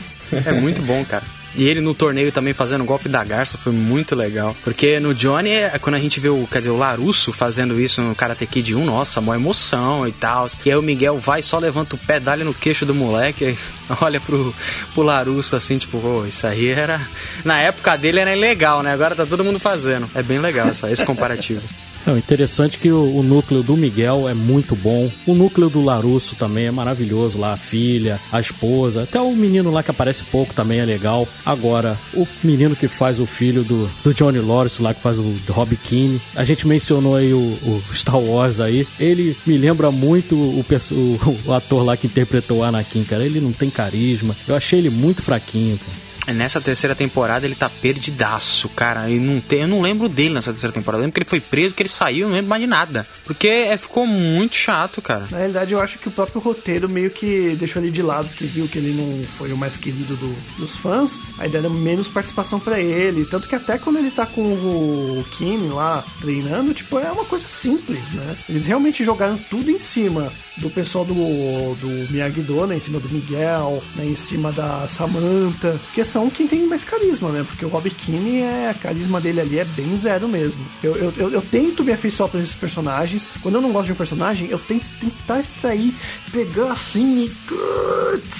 [0.44, 1.22] É muito bom, cara.
[1.54, 4.56] E ele no torneio também fazendo o golpe da garça foi muito legal.
[4.64, 8.00] Porque no Johnny, é, quando a gente vê o, quer dizer, o Larusso fazendo isso
[8.00, 10.46] no Karate Kid 1, nossa, uma emoção e tal.
[10.64, 13.56] E aí o Miguel vai só levanta o pé, dá-lhe no queixo do moleque,
[14.00, 14.54] olha pro,
[14.94, 17.00] pro Larusso assim, tipo, pô, isso aí era.
[17.44, 18.92] Na época dele era ilegal, né?
[18.92, 20.08] Agora tá todo mundo fazendo.
[20.14, 21.62] É bem legal essa, esse comparativo.
[22.06, 25.10] É interessante que o, o, núcleo do Miguel é muito bom.
[25.26, 29.70] O núcleo do Larusso também é maravilhoso lá, a filha, a esposa, até o menino
[29.70, 31.28] lá que aparece pouco também é legal.
[31.46, 35.34] Agora, o menino que faz o filho do, do Johnny Lawrence lá, que faz o
[35.48, 40.34] Rob Keane, a gente mencionou aí o, o, Star Wars aí, ele me lembra muito
[40.34, 43.24] o, o, o ator lá que interpretou o Anakin, cara.
[43.24, 44.34] Ele não tem carisma.
[44.48, 46.02] Eu achei ele muito fraquinho, cara.
[46.28, 49.08] Nessa terceira temporada ele tá perdidaço, cara.
[49.10, 51.00] E não tem, eu não lembro dele nessa terceira temporada.
[51.00, 53.06] Eu lembro que ele foi preso, que ele saiu, eu não lembro mais de nada.
[53.24, 55.26] Porque é, ficou muito chato, cara.
[55.30, 58.44] Na realidade, eu acho que o próprio roteiro meio que deixou ele de lado, que
[58.44, 62.60] viu que ele não foi o mais querido do- dos fãs, aí deram menos participação
[62.60, 63.24] pra ele.
[63.24, 67.46] Tanto que até quando ele tá com o Kim lá treinando, tipo, é uma coisa
[67.48, 68.36] simples, né?
[68.48, 72.76] Eles realmente jogaram tudo em cima do pessoal do, do Miyagi-Do, né?
[72.76, 74.04] Em cima do Miguel, né?
[74.06, 77.42] em cima da Samantha, que são quem tem mais carisma, né?
[77.42, 80.62] Porque o Rob Keane, é, a carisma dele ali é bem zero mesmo.
[80.82, 83.28] Eu, eu, eu, eu tento me afeiçoar por esses personagens.
[83.40, 85.94] Quando eu não gosto de um personagem, eu tento tentar extrair,
[86.30, 87.32] pegar assim e.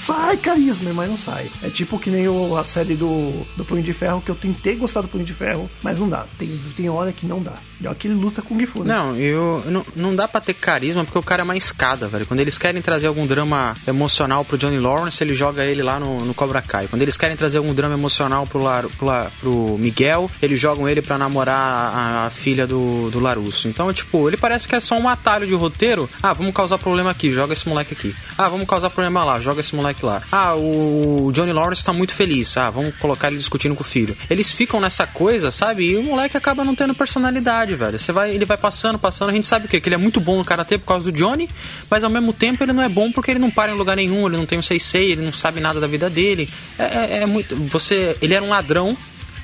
[0.05, 1.49] Sai carisma, mas não sai.
[1.63, 5.01] É tipo que nem a série do, do Punho de Ferro, que eu tentei gostar
[5.01, 6.27] do Punho de Ferro, mas não dá.
[6.37, 7.57] Tem, tem hora que não dá.
[7.99, 8.93] Que ele luta com o Gifu, né?
[8.95, 12.25] Não, eu não, não dá pra ter carisma porque o cara é uma escada, velho.
[12.25, 16.23] Quando eles querem trazer algum drama emocional pro Johnny Lawrence, ele joga ele lá no,
[16.25, 16.87] no Cobra Kai.
[16.87, 20.87] Quando eles querem trazer algum drama emocional pro, Lar, pro, Lar- pro Miguel, eles jogam
[20.87, 23.67] ele pra namorar a, a filha do, do Larusso.
[23.67, 26.09] Então, tipo, ele parece que é só um atalho de roteiro.
[26.21, 28.15] Ah, vamos causar problema aqui, joga esse moleque aqui.
[28.37, 30.21] Ah, vamos causar problema lá, joga esse moleque lá.
[30.31, 32.55] Ah, o Johnny Lawrence tá muito feliz.
[32.57, 34.15] Ah, vamos colocar ele discutindo com o filho.
[34.29, 35.91] Eles ficam nessa coisa, sabe?
[35.91, 37.97] E o moleque acaba não tendo personalidade, velho.
[37.99, 39.29] Você vai, ele vai passando, passando.
[39.29, 39.79] A gente sabe o quê?
[39.81, 41.49] Que ele é muito bom no karatê por causa do Johnny,
[41.89, 44.27] mas ao mesmo tempo ele não é bom porque ele não para em lugar nenhum,
[44.27, 46.49] ele não tem um sei ele não sabe nada da vida dele.
[46.79, 47.55] É, é- é muito.
[47.67, 48.17] Você.
[48.21, 48.95] Ele era um ladrão.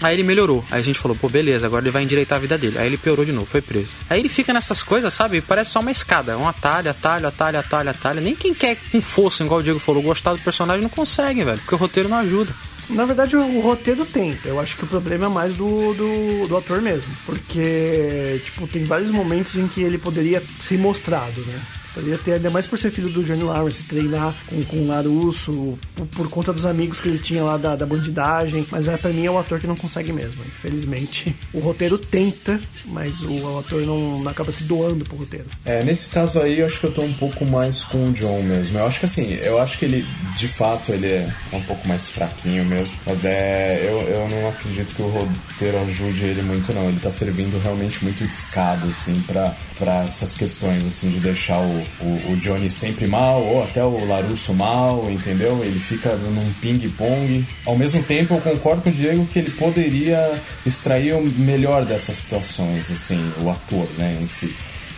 [0.01, 0.63] Aí ele melhorou.
[0.71, 2.77] Aí a gente falou, pô, beleza, agora ele vai endireitar a vida dele.
[2.77, 3.89] Aí ele piorou de novo, foi preso.
[4.09, 5.41] Aí ele fica nessas coisas, sabe?
[5.41, 6.37] Parece só uma escada.
[6.37, 8.21] Um atalho, atalho, atalho, atalho, atalho.
[8.21, 11.57] Nem quem quer com força, igual o Diego falou, gostar do personagem não consegue, velho.
[11.57, 12.49] Porque o roteiro não ajuda.
[12.89, 14.47] Na verdade, o, roteiro tenta.
[14.47, 17.09] Eu acho que o problema é mais do, do, do ator mesmo.
[17.25, 21.61] Porque, tipo, tem vários momentos em que ele poderia ser mostrado, né?
[21.99, 25.77] Poderia ter, ainda mais por ser filho do Johnny Lawrence, treinar com, com o Larusso,
[25.93, 28.65] por, por conta dos amigos que ele tinha lá da, da bandidagem.
[28.71, 30.41] Mas é, pra mim é o ator que não consegue mesmo.
[30.45, 35.45] Infelizmente, o roteiro tenta, mas o, o ator não, não acaba se doando pro roteiro.
[35.65, 38.41] É, nesse caso aí eu acho que eu tô um pouco mais com o John
[38.43, 38.77] mesmo.
[38.77, 40.05] Eu acho que assim, eu acho que ele,
[40.37, 42.95] de fato, ele é um pouco mais fraquinho mesmo.
[43.05, 43.85] Mas é.
[43.89, 46.87] Eu, eu não acredito que o roteiro ajude ele muito, não.
[46.87, 51.57] Ele tá servindo realmente muito de escada, assim, pra, pra essas questões, assim, de deixar
[51.57, 55.59] o, o, o Johnny sempre mal, ou até o Larusso mal, entendeu?
[55.63, 57.45] Ele fica num ping-pong.
[57.65, 62.17] Ao mesmo tempo, eu concordo com o Diego que ele poderia extrair o melhor dessas
[62.17, 64.55] situações, assim, o ator, né, em si.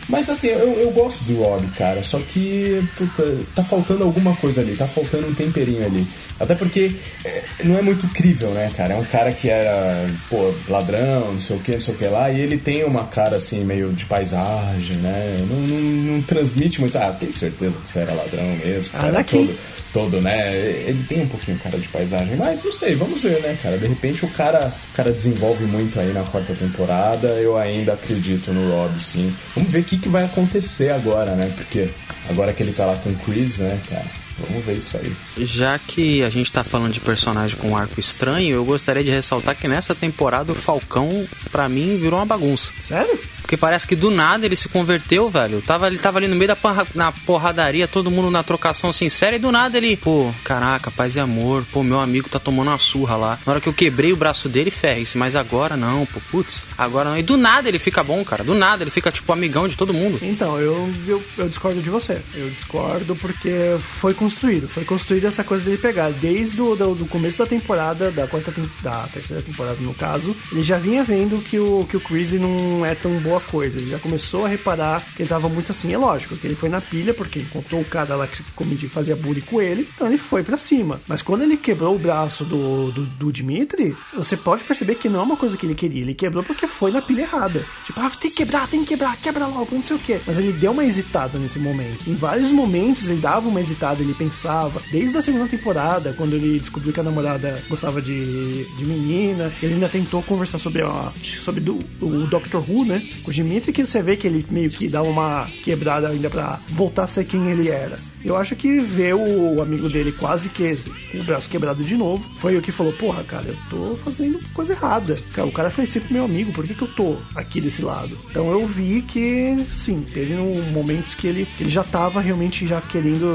[0.10, 4.60] Mas assim, eu, eu gosto do Rob, cara, só que puta, tá faltando alguma coisa
[4.60, 6.06] ali, tá faltando um temperinho ali.
[6.42, 6.92] Até porque
[7.26, 8.94] é, não é muito crível, né, cara?
[8.94, 12.06] É um cara que era, pô, ladrão, não sei o que, não sei o que
[12.08, 15.46] lá, e ele tem uma cara assim, meio de paisagem, né?
[15.50, 15.80] Não, não,
[16.16, 16.98] não transmite muito.
[16.98, 19.38] Ah, tenho certeza que você era ladrão mesmo, que você Ah, era daqui.
[19.38, 19.58] todo,
[19.94, 20.54] todo, né?
[20.56, 23.78] Ele tem um pouquinho cara de paisagem, mas não sei, vamos ver, né, cara?
[23.78, 27.28] De repente o cara, o cara desenvolve muito aí na quarta temporada.
[27.28, 29.34] Eu ainda acredito no Rob, sim.
[29.56, 31.52] Vamos ver o que, que vai acontecer agora, né?
[31.56, 31.90] Porque
[32.30, 34.21] agora que ele tá lá com o Chris, né, cara?
[34.48, 35.46] Vamos ver isso aí.
[35.46, 39.10] Já que a gente tá falando de personagem com um arco estranho, eu gostaria de
[39.10, 42.72] ressaltar que nessa temporada o Falcão, pra mim, virou uma bagunça.
[42.82, 43.18] Sério?
[43.52, 45.62] Porque parece que do nada ele se converteu, velho.
[45.62, 49.36] Tava, ele tava ali no meio da porra- na porradaria, todo mundo na trocação sincera,
[49.36, 52.78] e do nada ele, pô, caraca, paz e amor, pô, meu amigo tá tomando uma
[52.78, 53.38] surra lá.
[53.46, 57.10] Na hora que eu quebrei o braço dele, ferre-se, mas agora não, pô, putz, agora
[57.10, 57.18] não.
[57.18, 59.94] E do nada ele fica bom, cara, do nada ele fica, tipo, amigão de todo
[59.94, 60.18] mundo.
[60.22, 62.22] Então, eu, eu, eu discordo de você.
[62.34, 63.52] Eu discordo porque
[64.00, 64.70] foi construído.
[64.70, 66.10] Foi construída essa coisa dele pegar.
[66.12, 70.64] Desde o do, do começo da temporada, da quarta da terceira temporada no caso, ele
[70.64, 73.78] já vinha vendo que o, que o Chris não é tão boa coisa.
[73.80, 75.94] Ele já começou a reparar que ele tava muito assim.
[75.94, 78.88] É lógico que ele foi na pilha, porque encontrou o cara lá que como de
[78.88, 81.00] fazia bullying com ele, então ele foi pra cima.
[81.08, 85.20] Mas quando ele quebrou o braço do, do, do Dimitri, você pode perceber que não
[85.20, 86.02] é uma coisa que ele queria.
[86.02, 87.66] Ele quebrou porque foi na pilha errada.
[87.86, 90.20] Tipo, ah, tem que quebrar, tem que quebrar, quebra logo, não sei o que.
[90.26, 92.10] Mas ele deu uma hesitada nesse momento.
[92.10, 94.82] Em vários momentos ele dava uma hesitada, ele pensava.
[94.92, 99.76] Desde a segunda temporada, quando ele descobriu que a namorada gostava de, de menina, ele
[99.76, 100.82] ainda tentou conversar sobre,
[101.22, 103.02] sobre do, o Doctor Who, né?
[103.32, 107.04] O Dimitri, que você vê que ele meio que dá uma quebrada ainda pra voltar
[107.04, 107.98] a ser quem ele era.
[108.24, 110.76] Eu acho que ver o amigo dele quase que
[111.12, 114.40] com o braço quebrado de novo foi o que falou: Porra, cara, eu tô fazendo
[114.54, 115.18] coisa errada.
[115.34, 118.18] Cara, o cara foi sempre meu amigo, por que, que eu tô aqui desse lado?
[118.30, 122.80] Então eu vi que, sim, teve um- momentos que ele, ele já tava realmente já
[122.82, 123.26] querendo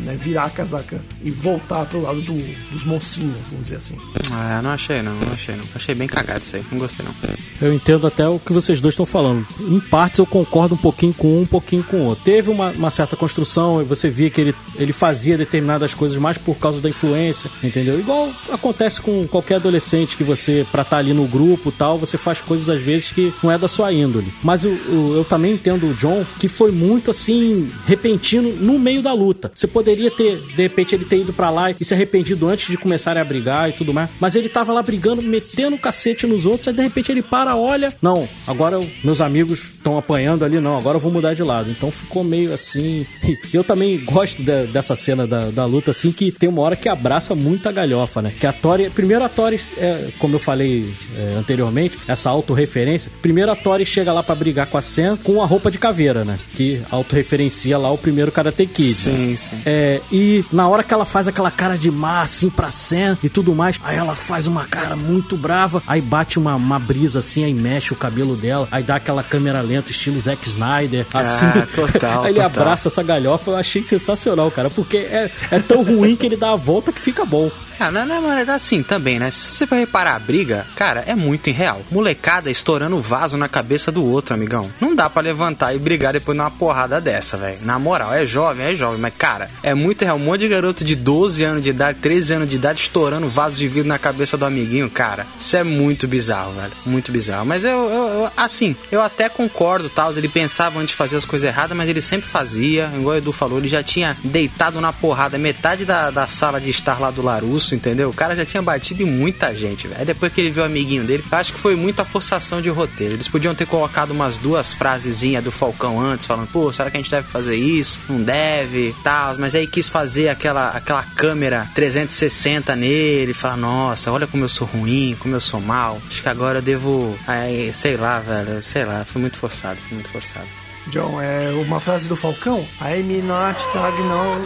[0.00, 3.96] né, virar a casaca e voltar pro lado do- dos mocinhos, vamos dizer assim.
[4.32, 5.64] Ah, não achei não, não achei não.
[5.74, 7.14] Achei bem cagado isso aí, não gostei não.
[7.60, 9.46] Eu entendo até o que vocês dois estão falando.
[9.60, 12.24] Em partes eu concordo um pouquinho com um, um pouquinho com o outro.
[12.24, 16.56] Teve uma, uma certa construção, e via que ele, ele fazia determinadas coisas mais por
[16.56, 17.98] causa da influência, entendeu?
[17.98, 22.40] Igual acontece com qualquer adolescente que você, pra estar ali no grupo tal, você faz
[22.40, 24.32] coisas às vezes que não é da sua índole.
[24.42, 29.02] Mas eu, eu, eu também entendo o John que foi muito assim, repentino no meio
[29.02, 29.50] da luta.
[29.54, 32.76] Você poderia ter, de repente, ele ter ido pra lá e se arrependido antes de
[32.76, 34.08] começarem a brigar e tudo mais.
[34.20, 37.54] Mas ele tava lá brigando, metendo o cacete nos outros, aí de repente ele para,
[37.56, 41.42] olha, não, agora eu- meus amigos estão apanhando ali, não, agora eu vou mudar de
[41.42, 41.70] lado.
[41.70, 43.06] Então ficou meio assim.
[43.52, 46.88] Eu também gosto de- dessa cena da, da luta, assim, que tem uma hora que
[46.88, 48.32] abraça muita galhofa, né?
[48.38, 48.90] Que a Tori.
[48.90, 53.10] Primeiro a Tori, é, como eu falei é, anteriormente, essa autorreferência.
[53.22, 56.24] Primeiro a Tori chega lá pra brigar com a Sen com a roupa de caveira,
[56.24, 56.38] né?
[56.56, 58.92] Que autorreferencia lá o primeiro Karate Kid.
[58.94, 59.56] Sim, sim.
[59.66, 63.28] É, e na hora que ela faz aquela cara de má, assim, pra Sam e
[63.28, 67.44] tudo mais, aí ela faz uma cara muito brava, aí bate uma, uma brisa assim,
[67.44, 71.44] aí mexe o cabelo dela, aí dá aquela câmera lenta, estilo Zack Snyder, assim.
[71.46, 72.62] Ah, total, aí ele total.
[72.62, 76.52] abraça essa galhofa, eu achei sensacional, cara, porque é, é tão ruim que ele dá
[76.52, 77.50] a volta que fica bom.
[77.88, 79.30] Não, não, mas é assim também, né?
[79.30, 81.80] Se você for reparar a briga, cara, é muito irreal.
[81.90, 84.68] Molecada estourando vaso na cabeça do outro, amigão.
[84.80, 87.58] Não dá pra levantar e brigar depois numa porrada dessa, velho.
[87.62, 90.16] Na moral, é jovem, é jovem, mas, cara, é muito real.
[90.16, 93.56] Um monte de garoto de 12 anos de idade, 13 anos de idade, estourando vaso
[93.56, 95.26] de vidro na cabeça do amiguinho, cara.
[95.38, 96.72] Isso é muito bizarro, velho.
[96.84, 97.46] Muito bizarro.
[97.46, 100.12] Mas eu, eu, eu- assim, eu até concordo, tal.
[100.12, 102.90] Ele pensava antes de fazer as coisas erradas, mas ele sempre fazia.
[102.94, 106.70] Igual o Edu falou, ele já tinha deitado na porrada metade da, da sala de
[106.70, 108.10] estar lá do Larusso, entendeu?
[108.10, 110.00] O cara já tinha batido em muita gente, velho.
[110.00, 113.14] Aí depois que ele viu o amiguinho dele, acho que foi muita forçação de roteiro.
[113.14, 117.00] Eles podiam ter colocado umas duas frasezinhas do Falcão antes, falando, pô, será que a
[117.00, 117.98] gente deve fazer isso?
[118.08, 119.36] Não deve, tal.
[119.38, 124.66] Mas aí quis fazer aquela, aquela câmera 360 nele, falar, nossa, olha como eu sou
[124.66, 126.00] ruim, como eu sou mal.
[126.08, 127.16] Acho que agora eu devo.
[127.26, 130.46] Aí, sei lá, velho, sei lá, foi muito forçado, foi muito forçado.
[130.88, 132.66] John, é uma frase do Falcão.
[132.80, 134.40] I'm not dog no.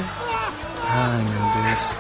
[0.86, 1.98] Ai, meu Deus.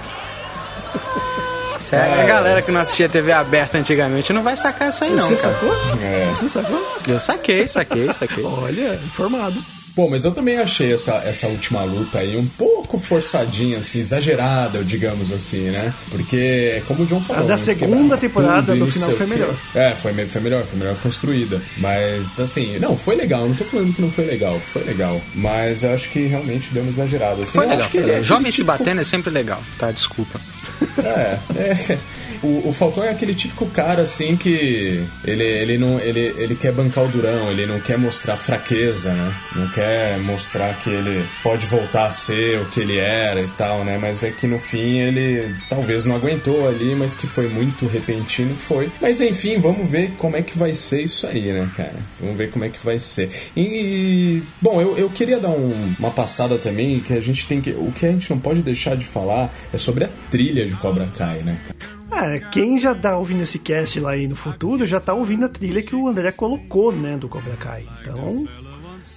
[1.92, 5.26] É, a galera que não assistia TV aberta antigamente não vai sacar isso aí, não,
[5.28, 5.54] Você cara.
[5.54, 5.72] sacou?
[6.02, 6.30] É.
[6.34, 6.96] Você sacou?
[7.06, 8.44] Eu saquei, saquei, saquei.
[8.44, 9.60] Olha, informado.
[9.96, 14.82] Bom, mas eu também achei essa, essa última luta aí um pouco forçadinha, assim, exagerada,
[14.82, 15.94] digamos assim, né?
[16.10, 17.44] Porque, como o John falou...
[17.44, 19.54] A da né, segunda temporada do final foi melhor.
[19.72, 21.62] É, foi, foi melhor, foi melhor construída.
[21.76, 25.20] Mas, assim, não, foi legal, não tô falando que não foi legal, foi legal.
[25.32, 27.42] Mas eu acho que realmente deu uma exagerada.
[27.42, 28.22] Assim, Foi legal, foi é legal.
[28.24, 29.92] Jovem se tipo- batendo é sempre legal, tá?
[29.92, 30.40] Desculpa.
[30.98, 31.98] É, é.
[32.44, 36.72] O, o Falcão é aquele típico cara assim que ele, ele não ele, ele quer
[36.72, 39.34] bancar o durão, ele não quer mostrar fraqueza, né?
[39.56, 43.82] Não quer mostrar que ele pode voltar a ser o que ele era e tal,
[43.84, 43.98] né?
[44.00, 48.54] Mas é que no fim ele talvez não aguentou ali, mas que foi muito repentino,
[48.56, 48.90] foi.
[49.00, 51.96] Mas enfim, vamos ver como é que vai ser isso aí, né, cara?
[52.20, 53.30] Vamos ver como é que vai ser.
[53.56, 57.70] E bom, eu, eu queria dar um- uma passada também que a gente tem que
[57.70, 61.08] o que a gente não pode deixar de falar é sobre a trilha de Cobra
[61.16, 61.56] Kai, né?
[61.66, 61.94] cara?
[62.12, 65.48] É, quem já tá ouvindo esse cast lá aí no futuro já tá ouvindo a
[65.48, 67.86] trilha que o André colocou, né, do Cobra Kai.
[68.00, 68.46] Então,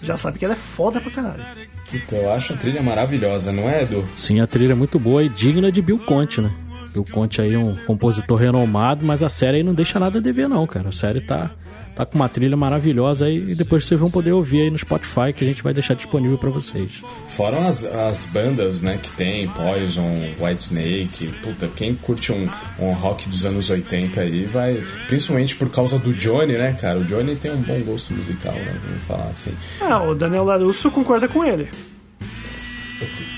[0.04, 1.44] já sabe que ela é foda pra caralho.
[1.90, 4.08] Puta, eu acho a trilha maravilhosa, não é, Edu?
[4.16, 6.52] Sim, a trilha é muito boa e digna de Bill Conte, né?
[6.94, 10.22] Bill Conte aí é um compositor renomado, mas a série aí não deixa nada a
[10.22, 10.90] dever não, cara.
[10.90, 11.52] A série tá,
[11.98, 15.34] tá com uma trilha maravilhosa aí e depois vocês vão poder ouvir aí no Spotify
[15.36, 17.02] que a gente vai deixar disponível pra vocês.
[17.30, 20.08] Fora as, as bandas, né, que tem, Poison,
[20.40, 22.48] Whitesnake, puta, quem curte um,
[22.80, 27.00] um rock dos anos 80 aí vai, principalmente por causa do Johnny, né, cara?
[27.00, 29.52] O Johnny tem um bom gosto musical, né, vamos falar assim.
[29.82, 31.68] Ah, o Daniel Larusso concorda com ele.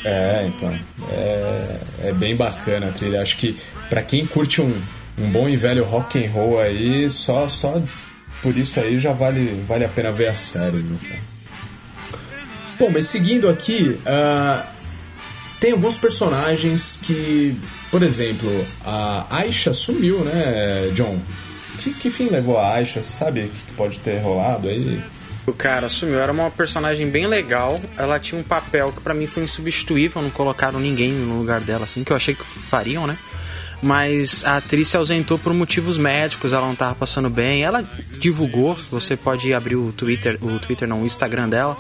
[0.04, 0.74] É, então,
[1.12, 3.22] é, é bem bacana a trilha.
[3.22, 3.56] Acho que
[3.90, 4.74] pra quem curte um,
[5.18, 7.82] um bom e velho rock and roll aí, só, só
[8.42, 11.22] por isso aí já vale, vale a pena ver a série, viu, cara?
[12.80, 14.66] Bom, mas seguindo aqui, ah,
[15.60, 17.60] tem alguns personagens que,
[17.92, 18.50] por exemplo,
[18.86, 21.20] a Aisha sumiu, né, John?
[21.80, 23.04] Que, que fim levou a Aisha?
[23.04, 25.02] Você sabe o que pode ter rolado aí?
[25.46, 27.76] O cara sumiu, era uma personagem bem legal.
[27.98, 31.84] Ela tinha um papel que pra mim foi insubstituível, não colocaram ninguém no lugar dela,
[31.84, 33.18] assim, que eu achei que fariam, né?
[33.82, 37.64] Mas a atriz se ausentou por motivos médicos, ela não tava passando bem.
[37.64, 37.84] Ela
[38.20, 41.78] divulgou, você pode abrir o Twitter, o Twitter não, o Instagram dela.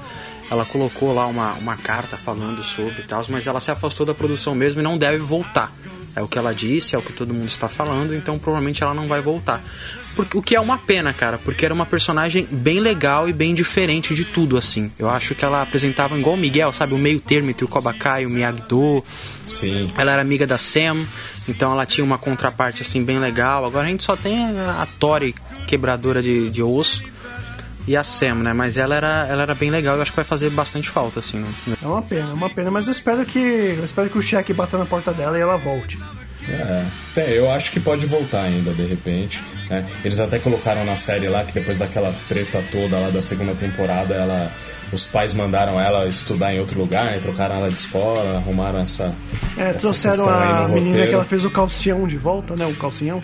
[0.49, 4.15] Ela colocou lá uma, uma carta falando sobre e tal, mas ela se afastou da
[4.15, 5.71] produção mesmo e não deve voltar.
[6.15, 8.93] É o que ela disse, é o que todo mundo está falando, então provavelmente ela
[8.93, 9.63] não vai voltar.
[10.15, 13.53] Porque, o que é uma pena, cara, porque era uma personagem bem legal e bem
[13.55, 14.91] diferente de tudo, assim.
[14.99, 16.93] Eu acho que ela apresentava igual o Miguel, sabe?
[16.93, 19.03] O meio termo entre o Kobakai e o Miyagi-Do.
[19.47, 19.87] Sim.
[19.97, 21.05] Ela era amiga da Sam,
[21.49, 23.65] então ela tinha uma contraparte, assim, bem legal.
[23.65, 25.33] Agora a gente só tem a, Tori
[25.67, 27.03] quebradora de, de osso.
[27.87, 28.53] e a Sam, né?
[28.53, 29.95] Mas ela era, ela era bem legal.
[29.95, 31.37] Eu acho que vai fazer bastante falta, assim.
[31.39, 33.39] no- É uma pena, é uma pena, mas eu espero que.
[33.39, 35.97] Eu espero que o cheque bata na porta dela e ela volte.
[36.47, 39.41] É, até eu acho que pode voltar ainda, de repente.
[39.69, 39.85] né?
[40.03, 44.13] Eles até colocaram na série lá que depois daquela treta toda lá da segunda temporada,
[44.15, 44.51] ela.
[44.91, 47.19] Os pais mandaram ela estudar em outro lugar, né?
[47.19, 49.13] trocaram ela de escola, arrumaram essa.
[49.57, 51.07] É, essa trouxeram a menina roteiro.
[51.09, 52.65] que ela fez o calcião de volta, né?
[52.65, 53.21] O calcinhão.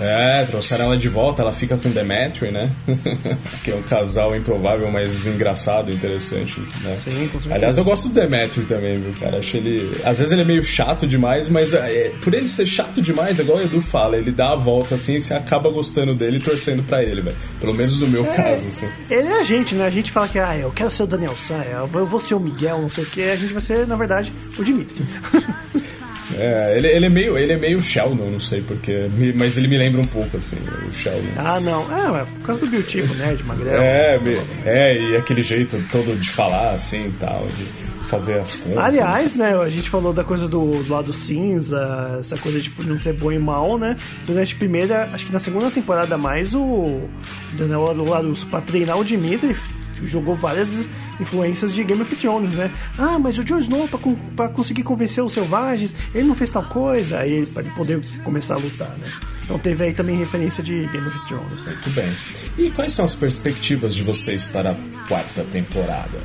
[0.00, 2.72] É, trouxeram ela de volta, ela fica com Demetri, né?
[3.62, 6.96] que é um casal improvável, mas engraçado, interessante, né?
[6.96, 7.54] Sim, com certeza.
[7.54, 9.38] Aliás, eu gosto do Demetri também, viu, cara?
[9.38, 9.90] Acho ele.
[10.04, 13.42] Às vezes ele é meio chato demais, mas é, por ele ser chato demais, é
[13.42, 16.40] igual o Edu fala, ele dá a volta assim e você acaba gostando dele e
[16.40, 17.36] torcendo pra ele, velho.
[17.60, 18.88] Pelo menos no meu caso, assim.
[19.10, 19.84] Ele é a gente, né?
[19.86, 22.40] A gente fala que, ah, eu quero ser o Daniel San, eu vou ser o
[22.40, 23.22] Miguel, não sei o que.
[23.22, 25.04] A gente vai ser, na verdade, o Dimitri.
[26.38, 27.36] É, ele, ele é meio.
[27.38, 29.08] Ele é meio Sheldon, não sei porquê.
[29.12, 30.56] me- Mas ele me lembra um pouco, assim,
[30.88, 31.28] o Sheldon.
[31.36, 31.82] ah, não.
[32.16, 33.34] É, é por causa do biotipo, né?
[33.34, 33.76] De magrelo.
[33.82, 37.64] É, me- é, e aquele jeito todo de falar, assim e tal, de
[38.08, 38.78] fazer as contas.
[38.78, 42.98] Aliás, né, a gente falou da coisa do, do lado cinza, essa coisa de não
[42.98, 43.96] ser bom e mal, né?
[44.26, 47.02] Durante a primeira, acho que na segunda temporada mais, o
[47.52, 49.56] Daniel Larusso, pra treinar o Dimitri,
[50.04, 50.76] jogou várias
[51.20, 52.70] influências de Game of Thrones, né?
[52.98, 53.98] Ah, mas o Jon Snow, pra,
[54.36, 58.00] pra conseguir convencer os selvagens, ele não fez tal coisa, aí ele, pra ele poder
[58.24, 59.10] começar a lutar, né?
[59.42, 61.66] Então teve aí também referência de Game of Thrones.
[61.66, 61.72] Né?
[61.72, 62.12] Muito bem.
[62.56, 64.76] E quais são as perspectivas de vocês para a
[65.08, 66.20] quarta temporada?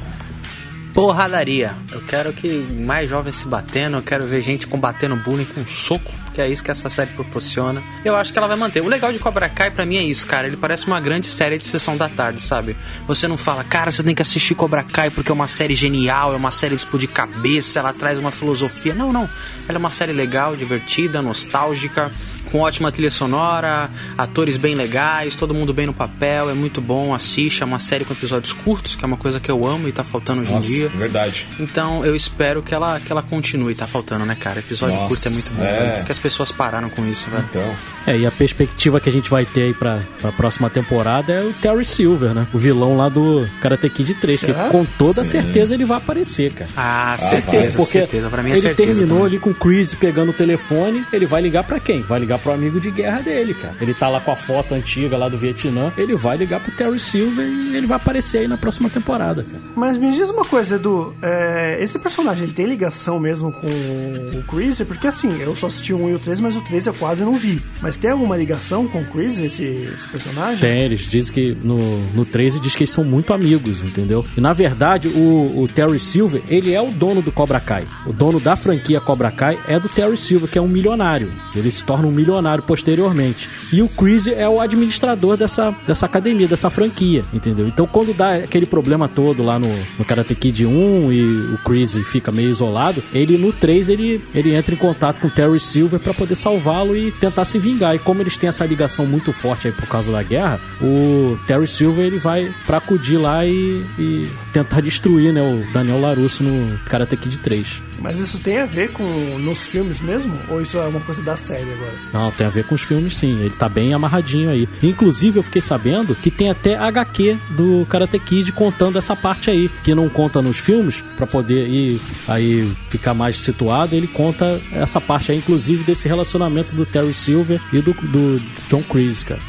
[0.94, 1.74] Porradaria.
[1.92, 6.14] Eu quero que mais jovens se batendo, eu quero ver gente combatendo bullying com soco,
[6.36, 7.82] que é isso que essa série proporciona.
[8.04, 8.82] Eu acho que ela vai manter.
[8.82, 10.46] O legal de Cobra Kai pra mim é isso, cara.
[10.46, 12.76] Ele parece uma grande série de sessão da tarde, sabe?
[13.08, 16.34] Você não fala, cara, você tem que assistir Cobra Kai porque é uma série genial,
[16.34, 18.94] é uma série de explodir cabeça, ela traz uma filosofia.
[18.94, 19.30] Não, não.
[19.68, 22.12] Ela é uma série legal, divertida, nostálgica.
[22.52, 27.14] Com ótima trilha sonora, atores bem legais, todo mundo bem no papel, é muito bom,
[27.14, 29.92] assiste, é uma série com episódios curtos, que é uma coisa que eu amo e
[29.92, 30.90] tá faltando hoje Nossa, em dia.
[30.90, 31.46] verdade.
[31.60, 33.76] Então eu espero que ela, que ela continue.
[33.76, 34.60] Tá faltando, né, cara?
[34.60, 35.80] Episódio Nossa, curto é muito bom, é.
[35.80, 35.96] velho.
[35.98, 37.46] Porque as pessoas pararam com isso, velho.
[37.50, 37.76] Então,
[38.08, 41.42] É, e a perspectiva que a gente vai ter aí pra, pra próxima temporada é
[41.44, 42.48] o Terry Silver, né?
[42.54, 44.66] O vilão lá do Karate Kid 3, Será?
[44.66, 45.32] que com toda Sim.
[45.32, 46.70] certeza ele vai aparecer, cara.
[46.78, 47.30] Ah, vai.
[47.30, 48.30] certeza, porque certeza.
[48.30, 48.88] Pra mim é ele certeza.
[48.90, 49.26] terminou também.
[49.34, 52.02] ali com o Chris pegando o telefone, ele vai ligar pra quem?
[52.02, 53.76] Vai ligar pro amigo de guerra dele, cara.
[53.82, 57.00] Ele tá lá com a foto antiga lá do Vietnã, ele vai ligar pro Terry
[57.00, 59.64] Silver e ele vai aparecer aí na próxima temporada, cara.
[59.76, 61.14] Mas me diz uma coisa, Edu.
[61.22, 64.82] é, esse personagem ele tem ligação mesmo com o Chris?
[64.88, 67.24] Porque assim, eu só assisti o 1 e o 3, mas o 3 eu quase
[67.24, 67.62] não vi.
[67.82, 70.60] Mas tem alguma ligação com o Chris, esse, esse personagem?
[70.60, 74.26] Tem, eles dizem que no, no 13 diz que eles são muito amigos, entendeu?
[74.38, 77.86] E na verdade, o, o Terry Silver, ele é o dono do Cobra Kai.
[78.06, 81.32] O dono da franquia Cobra Kai é do Terry Silver, que é um milionário.
[81.56, 83.50] Ele se torna um milionário posteriormente.
[83.72, 87.68] E o Chris é o administrador dessa, dessa academia, dessa franquia, entendeu?
[87.68, 91.24] Então quando dá aquele problema todo lá no, no Karate Kid 1 e
[91.54, 95.32] o Chris fica meio isolado, ele no 3 ele, ele entra em contato com o
[95.32, 97.85] Terry Silver pra poder salvá-lo e tentar se vingar.
[97.94, 101.68] E como eles têm essa ligação muito forte aí por causa da guerra, o Terry
[101.68, 106.80] Silver ele vai pra acudir lá e, e tentar destruir né, o Daniel Larusso no
[106.86, 107.82] Karate Kid 3.
[108.00, 109.04] Mas isso tem a ver com
[109.40, 110.34] nos filmes mesmo?
[110.48, 111.94] Ou isso é uma coisa da série agora?
[112.14, 113.38] Não, tem a ver com os filmes sim.
[113.42, 114.70] Ele tá bem amarradinho aí.
[114.82, 119.70] Inclusive, eu fiquei sabendo que tem até HQ do Karate Kid contando essa parte aí.
[119.84, 123.94] Que não conta nos filmes, pra poder ir aí ficar mais situado.
[123.94, 128.84] Ele conta essa parte aí, inclusive, desse relacionamento do Terry Silver e do, do John
[128.84, 129.42] Kreese, cara.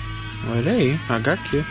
[0.51, 1.65] Olha aí, HQ.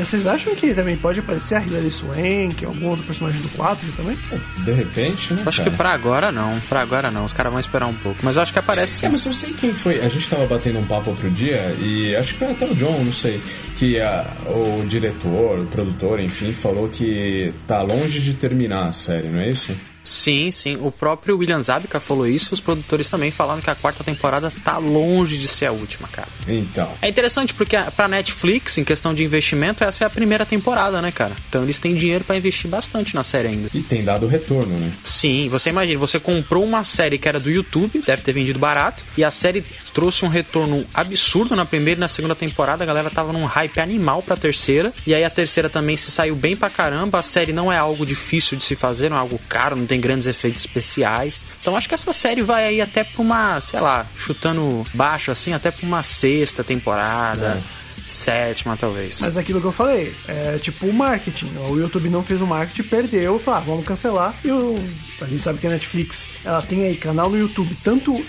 [0.00, 4.16] Vocês acham que também pode aparecer a Hilary Swank, algum outro personagem do 4 também?
[4.58, 5.42] de repente, né?
[5.46, 5.76] Acho que cara?
[5.76, 6.58] pra agora não.
[6.68, 7.24] Pra agora não.
[7.24, 8.18] Os caras vão esperar um pouco.
[8.22, 9.12] Mas eu acho que aparece É, sim.
[9.12, 10.00] mas eu sei quem foi.
[10.00, 13.02] A gente tava batendo um papo outro dia e acho que foi até o John,
[13.04, 13.40] não sei.
[13.78, 19.28] Que a- o diretor, o produtor, enfim, falou que tá longe de terminar a série,
[19.28, 19.72] não é isso?
[20.04, 20.76] Sim, sim.
[20.80, 22.54] O próprio William Zabka falou isso.
[22.54, 26.28] Os produtores também falaram que a quarta temporada tá longe de ser a última, cara.
[26.46, 26.90] Então.
[27.00, 31.10] É interessante porque pra Netflix, em questão de investimento, essa é a primeira temporada, né,
[31.10, 31.34] cara?
[31.48, 33.68] Então eles têm dinheiro pra investir bastante na série ainda.
[33.72, 34.92] E tem dado retorno, né?
[35.04, 39.04] Sim, você imagina, você comprou uma série que era do YouTube, deve ter vendido barato,
[39.16, 43.10] e a série trouxe um retorno absurdo na primeira e na segunda temporada, a galera
[43.10, 46.70] tava num hype animal pra terceira, e aí a terceira também se saiu bem pra
[46.70, 49.86] caramba, a série não é algo difícil de se fazer, não é algo caro, não
[49.86, 51.44] tem grandes efeitos especiais.
[51.60, 55.52] Então acho que essa série vai aí até pra uma, sei lá, chutando baixo assim,
[55.52, 57.62] até pra uma sexta temporada.
[58.06, 59.20] Sétima, talvez.
[59.20, 61.50] Mas aquilo que eu falei, é tipo o marketing.
[61.70, 64.34] O YouTube não fez o marketing, perdeu, falou, ah, vamos cancelar.
[64.44, 64.78] E o,
[65.20, 68.22] a gente sabe que a Netflix, ela tem aí canal no YouTube, tanto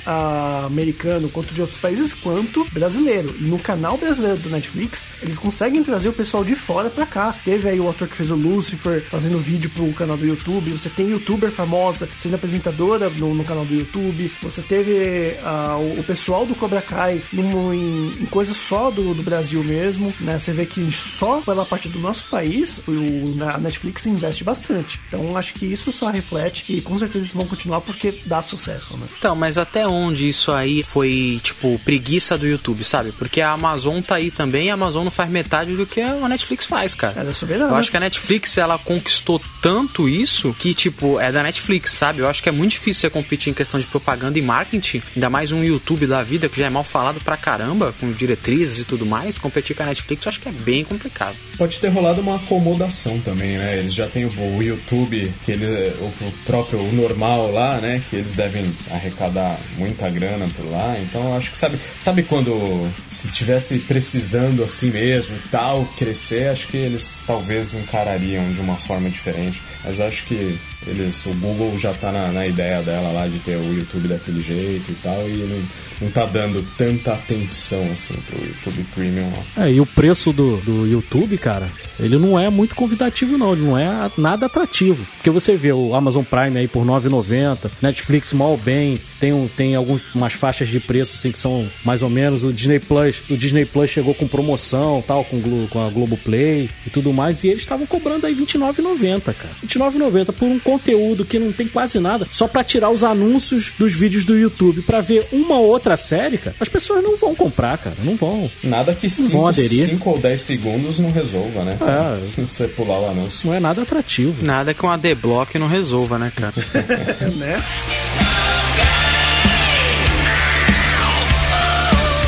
[0.65, 3.34] americano quanto de outros países, quanto brasileiro.
[3.39, 7.36] E no canal brasileiro do Netflix, eles conseguem trazer o pessoal de fora pra cá.
[7.43, 10.71] Teve aí o ator que fez o Lucifer fazendo vídeo pro canal do YouTube.
[10.71, 14.32] Você tem youtuber famosa sendo apresentadora no, no canal do YouTube.
[14.41, 19.62] Você teve ah, o, pessoal do Cobra Kai em, em coisa só do, do Brasil
[19.64, 20.38] mesmo, né?
[20.38, 24.99] Você vê que só pela parte do nosso país, o, a Netflix investe bastante.
[25.07, 28.95] Então acho que isso só reflete e com certeza eles vão continuar porque dá sucesso,
[28.97, 29.05] né?
[29.18, 33.11] Então, mas até onde isso aí foi, tipo, preguiça do YouTube, sabe?
[33.11, 36.28] Porque a Amazon tá aí também e a Amazon não faz metade do que a
[36.28, 37.20] Netflix faz, cara.
[37.20, 37.72] Ela é soberana.
[37.72, 42.20] Eu acho que a Netflix, ela conquistou tanto isso que, tipo, é da Netflix, sabe?
[42.20, 45.30] Eu acho que é muito difícil você competir em questão de propaganda e marketing, ainda
[45.30, 48.86] mais um YouTube da vida que já é mal falado pra caramba, com diretrizes e
[48.86, 49.38] tudo mais.
[49.54, 51.36] Competir com a Netflix eu acho que é bem complicado.
[51.60, 53.78] Pode ter rolado uma acomodação também, né?
[53.78, 55.68] Eles já têm o, YouTube, que ele,
[56.01, 58.01] o, próprio o normal lá, né?
[58.10, 60.97] Que eles devem arrecadar muita grana por lá.
[60.99, 66.68] Então acho que sabe, sabe quando se tivesse precisando assim mesmo e tal, crescer, acho
[66.68, 69.62] que eles talvez encarariam de uma forma diferente.
[69.84, 73.57] Mas acho que eles, o Google já tá na, na ideia dela lá de ter
[73.57, 75.63] o YouTube daquele jeito e tal, e não,
[76.01, 79.65] não tá dando tanta atenção assim pro YouTube Premium lá.
[79.65, 81.69] É, e o preço do, do YouTube, cara,
[81.99, 83.53] ele não é muito convidativo, não.
[83.53, 85.05] Ele não é nada atrativo.
[85.15, 89.47] Porque você vê o Amazon Prime aí por R$ 9,90, Netflix mal bem, tem, um,
[89.47, 92.43] tem algumas faixas de preço assim que são mais ou menos.
[92.43, 96.89] O Disney Plus, o Disney Plus chegou com promoção, tal, com, com a Globoplay e
[96.89, 99.49] tudo mais, e eles estavam cobrando aí R$ 29,90, cara.
[99.61, 103.71] R$ 29,90 por um conteúdo que não tem quase nada, só pra tirar os anúncios
[103.78, 106.55] dos vídeos do YouTube pra ver uma ou outra série, cara.
[106.59, 108.49] As pessoas não vão comprar, cara, não vão.
[108.63, 109.97] Nada que Não vão 5 aderir.
[110.07, 111.78] ou 10 segundos não resolva, né?
[111.82, 112.41] É.
[112.41, 113.41] Você pular o anúncio.
[113.47, 114.45] Não é nada atrativo.
[114.45, 116.53] Nada que um ADBlock não resolva, né, cara?
[117.36, 117.61] né?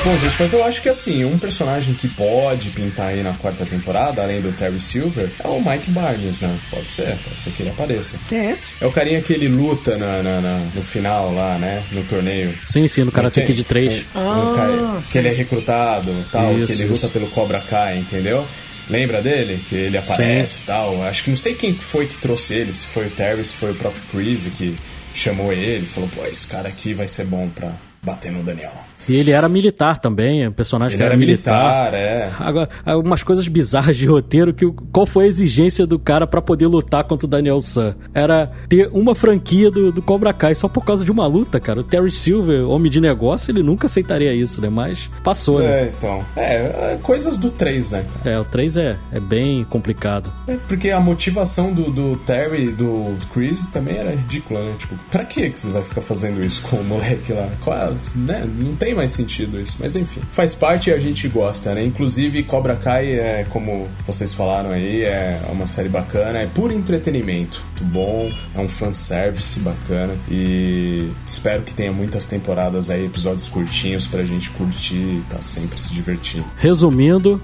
[0.05, 3.65] Bom, gente, mas eu acho que assim, um personagem que pode pintar aí na quarta
[3.65, 6.55] temporada, além do Terry Silver, é o Mike Barnes, né?
[6.69, 8.15] Pode ser, pode ser que ele apareça.
[8.29, 8.69] Quem é esse?
[8.79, 11.81] É o carinha que ele luta na, na- na- no final lá, né?
[11.91, 12.53] No torneio.
[12.63, 13.41] Sim, sim, no Karate?
[13.41, 14.05] Kid 3.
[14.15, 16.93] Um- um cara que ele é recrutado tal, Isso, que ele isso.
[16.93, 18.45] luta pelo Cobra Kai, entendeu?
[18.87, 19.59] Lembra dele?
[19.67, 21.01] Que ele aparece e tal.
[21.03, 23.71] Acho que não sei quem foi que trouxe ele, se foi o Terry, se foi
[23.71, 24.77] o próprio Chris que
[25.15, 27.71] chamou ele, falou, pô, esse cara aqui vai ser bom pra
[28.03, 28.71] bater no Daniel.
[29.07, 31.91] E ele era militar também, um personagem Ele que era, era militar.
[31.91, 32.31] militar, é.
[32.39, 36.67] Agora, algumas coisas bizarras de roteiro que qual foi a exigência do cara pra poder
[36.67, 37.95] lutar contra o Daniel San?
[38.13, 41.79] Era ter uma franquia do, do Cobra Kai só por causa de uma luta, cara.
[41.81, 44.69] O Terry Silver, homem de negócio, ele nunca aceitaria isso, né?
[44.69, 45.83] Mas passou, né?
[45.83, 46.25] É, então.
[46.35, 46.55] É,
[46.93, 48.35] é, coisas do 3, né, cara?
[48.35, 50.31] É, o 3 é, é bem complicado.
[50.47, 54.73] É, porque a motivação do, do Terry e do Chris também era ridícula, né?
[54.79, 57.47] Tipo, pra que que você vai ficar fazendo isso com o moleque lá?
[57.63, 58.47] Qual, é- né?
[58.57, 59.77] Não tem mais sentido isso.
[59.79, 61.83] Mas enfim, faz parte e a gente gosta, né?
[61.83, 67.63] Inclusive, Cobra Kai, é, como vocês falaram aí, é uma série bacana, é puro entretenimento.
[67.71, 70.13] Muito bom, é um fanservice bacana.
[70.29, 75.79] E espero que tenha muitas temporadas aí, episódios curtinhos pra gente curtir e tá sempre
[75.79, 76.45] se divertindo.
[76.57, 77.41] Resumindo,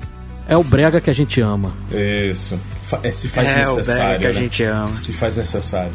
[0.47, 1.73] é o brega que a gente ama.
[1.91, 2.59] Isso.
[3.03, 4.19] É, se faz É, o necessário.
[4.19, 4.33] Berg que a né?
[4.33, 4.95] gente ama.
[4.95, 5.93] Se faz necessário.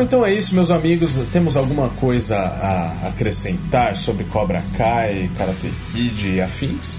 [0.00, 1.14] Bom, então é isso, meus amigos.
[1.30, 6.94] Temos alguma coisa a acrescentar sobre Cobra Kai, Karate Kid e afins?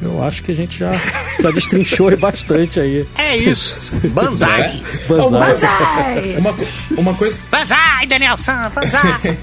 [0.00, 0.92] Eu acho que a gente já,
[1.40, 3.04] já destrinchou bastante aí.
[3.16, 3.92] É isso.
[4.10, 4.60] Banzai.
[4.74, 4.82] Né?
[5.08, 6.36] Banzai.
[6.38, 6.64] Uma, co-
[6.96, 7.40] uma coisa.
[7.50, 9.38] Banzai, Daniel San, banzai.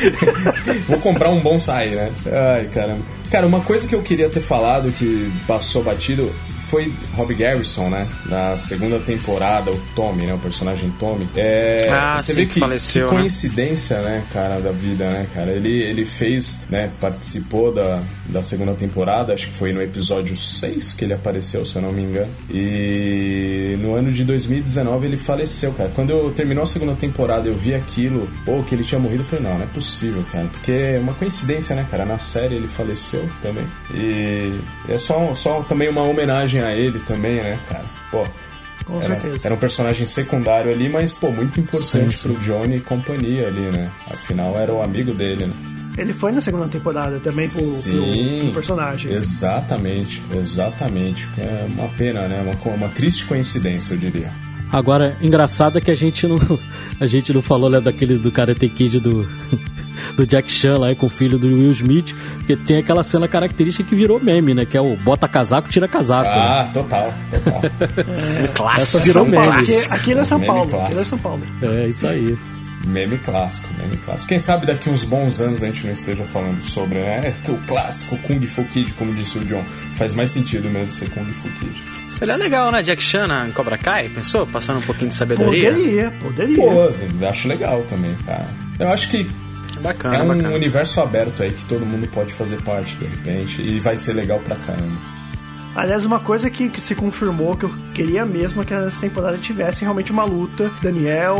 [0.88, 2.10] Vou comprar um bonsai, né?
[2.56, 3.02] Ai, caramba.
[3.30, 6.30] Cara, uma coisa que eu queria ter falado que passou batido
[6.70, 8.06] foi Rob Garrison, né?
[8.26, 10.34] Na segunda temporada, o Tommy, né?
[10.34, 11.28] O personagem Tommy.
[11.36, 13.20] É, Ah, você sim, vê que que, faleceu, que né?
[13.22, 15.50] coincidência, né, cara, da vida, né, cara?
[15.52, 16.90] Ele, ele fez, né?
[17.00, 21.76] Participou da, da segunda temporada, acho que foi no episódio 6 que ele apareceu, se
[21.76, 22.30] eu não me engano.
[22.50, 25.90] E no ano de 2019 ele faleceu, cara.
[25.94, 29.26] Quando eu terminou a segunda temporada, eu vi aquilo, pô, que ele tinha morrido, eu
[29.26, 30.46] falei, não, não é possível, cara.
[30.48, 32.04] Porque é uma coincidência, né, cara?
[32.04, 33.66] Na série ele faleceu também.
[33.94, 34.58] E
[34.88, 37.84] é só, só também uma homenagem a ele também, né, cara?
[38.10, 38.26] Pô.
[38.84, 39.48] Com Era, certeza.
[39.48, 43.70] era um personagem secundário ali, mas, pô, muito importante Sim, pro Johnny e companhia ali,
[43.70, 43.90] né?
[44.10, 45.54] Afinal, era o amigo dele, né?
[45.96, 49.12] Ele foi na segunda temporada também pro, pro, Sim, pro personagem.
[49.12, 51.28] Exatamente, exatamente.
[51.38, 52.42] É uma pena, né?
[52.42, 54.30] Uma, uma triste coincidência, eu diria.
[54.72, 56.36] Agora, engraçado é que a gente não,
[57.00, 59.28] a gente não falou né, daquele do Karate Kid do,
[60.16, 63.88] do Jack Chan lá com o filho do Will Smith, porque tem aquela cena característica
[63.88, 64.64] que virou meme, né?
[64.64, 66.28] Que é o bota casaco, tira casaco.
[66.28, 67.62] Ah, total, total.
[68.42, 68.96] Um clássico.
[68.96, 69.44] Essa virou meme.
[69.44, 69.94] clássico.
[69.94, 70.70] Aqui, aqui é São Meme Paulo.
[70.70, 70.86] clássico.
[70.86, 71.42] Aqui não é São Paulo.
[71.62, 72.38] É, isso aí.
[72.86, 74.28] Meme clássico, meme clássico.
[74.28, 77.34] Quem sabe daqui uns bons anos a gente não esteja falando sobre, né?
[77.44, 79.64] Que o clássico Kung Fu Kid, como disse o John,
[79.96, 81.82] faz mais sentido mesmo ser Kung Fu Kid.
[82.10, 82.82] Seria legal, né?
[82.82, 84.46] Jack Chan em Cobra Kai, pensou?
[84.46, 85.72] Passando um pouquinho de sabedoria.
[85.72, 86.56] Poderia, poderia.
[86.56, 88.46] Pô, acho legal também, cara.
[88.78, 89.26] Eu acho que
[89.80, 90.50] Bacana, é um bacana.
[90.54, 94.38] universo aberto aí que todo mundo pode fazer parte, de repente, e vai ser legal
[94.40, 94.96] pra caramba.
[95.76, 99.36] Aliás, uma coisa que, que se confirmou que eu queria mesmo é que nessa temporada
[99.38, 100.70] tivesse realmente uma luta.
[100.80, 101.36] Daniel,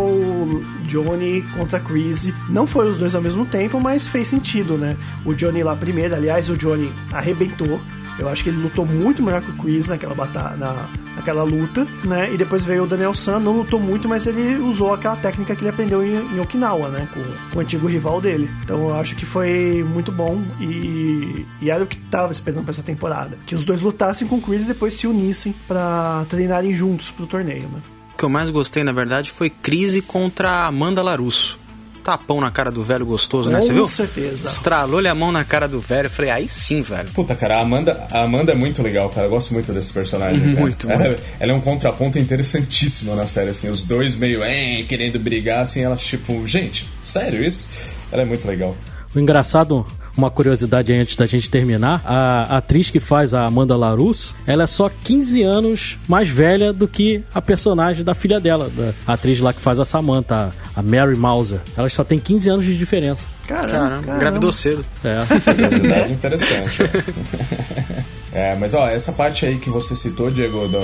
[0.89, 2.32] Johnny contra Chris.
[2.51, 4.97] Não foi os dois ao mesmo tempo, mas fez sentido, né?
[5.24, 7.80] O Johnny lá primeiro, aliás, o Johnny arrebentou.
[8.19, 11.87] Eu acho que ele lutou muito melhor que o Chris naquela batalha, na, naquela luta,
[12.05, 12.33] né?
[12.33, 15.62] E depois veio o Daniel San, não lutou muito, mas ele usou aquela técnica que
[15.62, 17.09] ele aprendeu em, em Okinawa, né?
[17.12, 18.49] Com, com o antigo rival dele.
[18.62, 22.71] Então eu acho que foi muito bom e, e era o que tava esperando pra
[22.71, 23.37] essa temporada.
[23.47, 27.27] Que os dois lutassem com o Chris e depois se unissem pra treinarem juntos pro
[27.27, 27.81] torneio, né?
[28.15, 31.59] O que eu mais gostei, na verdade, foi Crise contra Amanda Larusso.
[32.05, 33.57] Tapão na cara do velho gostoso, né?
[33.57, 33.89] Com Você viu?
[33.89, 34.47] certeza.
[34.47, 36.07] Estralou-lhe a mão na cara do velho.
[36.07, 37.09] Eu falei, aí sim, velho.
[37.15, 39.27] Puta, cara, a Amanda, a Amanda é muito legal, cara.
[39.27, 40.39] Eu gosto muito desse personagem.
[40.41, 40.61] cara.
[40.61, 41.23] Muito, ela, muito.
[41.41, 43.69] ela é um contraponto interessantíssimo na série, assim.
[43.71, 45.81] Os dois meio, "Eh", querendo brigar, assim.
[45.83, 47.67] Ela, tipo, gente, sério isso?
[48.13, 48.77] Ela é muito legal.
[49.15, 49.87] O engraçado,
[50.17, 54.67] uma curiosidade antes da gente terminar, a atriz que faz a Amanda Larusso, ela é
[54.67, 59.41] só 15 anos mais velha do que a personagem da filha dela, da a atriz
[59.41, 61.61] lá que faz a Samantha, a Mary Mauser.
[61.77, 63.27] Ela só tem 15 anos de diferença.
[63.47, 64.85] Caramba, Caramba, engravidou cedo.
[65.03, 65.25] É.
[65.53, 66.79] Curiosidade interessante.
[68.35, 70.80] É, mas ó, essa parte aí que você citou, Diego, do,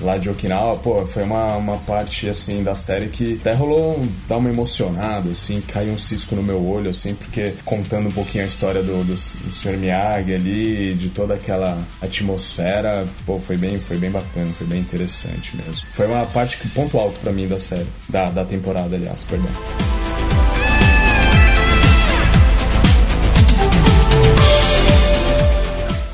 [0.00, 4.08] lá de Okinawa, pô, foi uma, uma parte, assim, da série que até rolou, um,
[4.28, 8.42] dá uma emocionada, assim, caiu um cisco no meu olho, assim, porque contando um pouquinho
[8.42, 9.76] a história do, do, do Sr.
[9.78, 15.56] Miyagi ali, de toda aquela atmosfera, pô, foi bem, foi bem bacana, foi bem interessante
[15.56, 15.86] mesmo.
[15.94, 20.07] Foi uma parte, que ponto alto pra mim da série, da, da temporada, aliás, perdão.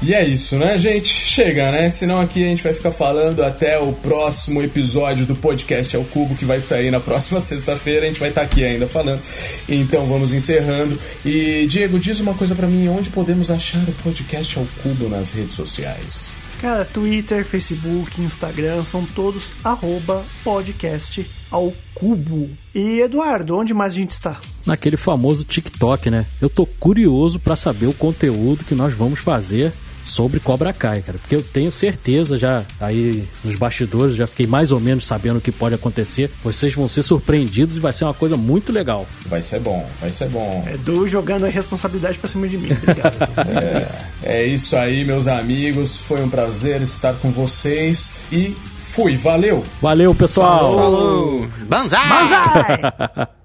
[0.07, 1.09] E é isso, né, gente?
[1.09, 1.89] Chega, né?
[1.89, 6.37] Senão aqui a gente vai ficar falando até o próximo episódio do podcast ao Cubo,
[6.37, 8.05] que vai sair na próxima sexta-feira.
[8.05, 9.23] A gente vai estar aqui ainda falando.
[9.67, 10.99] Então vamos encerrando.
[11.25, 15.33] E, Diego, diz uma coisa pra mim: onde podemos achar o podcast ao Cubo nas
[15.33, 16.29] redes sociais?
[16.61, 22.51] Cara, Twitter, Facebook, Instagram são todos arroba podcast ao cubo.
[22.75, 24.39] E Eduardo, onde mais a gente está?
[24.67, 26.27] Naquele famoso TikTok, né?
[26.43, 29.73] Eu tô curioso pra saber o conteúdo que nós vamos fazer
[30.05, 34.73] sobre Cobra Kai, cara, porque eu tenho certeza já aí nos bastidores, já fiquei mais
[34.73, 36.31] ou menos sabendo o que pode acontecer.
[36.43, 39.07] Vocês vão ser surpreendidos e vai ser uma coisa muito legal.
[39.27, 40.65] Vai ser bom, vai ser bom.
[40.73, 43.15] Edu jogando a responsabilidade pra cima de mim, obrigado.
[44.27, 45.99] É isso aí, meus amigos.
[45.99, 48.57] Foi um prazer estar com vocês e
[48.95, 49.17] fui.
[49.19, 49.63] Valeu!
[49.83, 50.75] Valeu, pessoal!
[50.75, 51.47] Falou!
[51.69, 52.09] Banzai!
[52.09, 53.29] Banzai!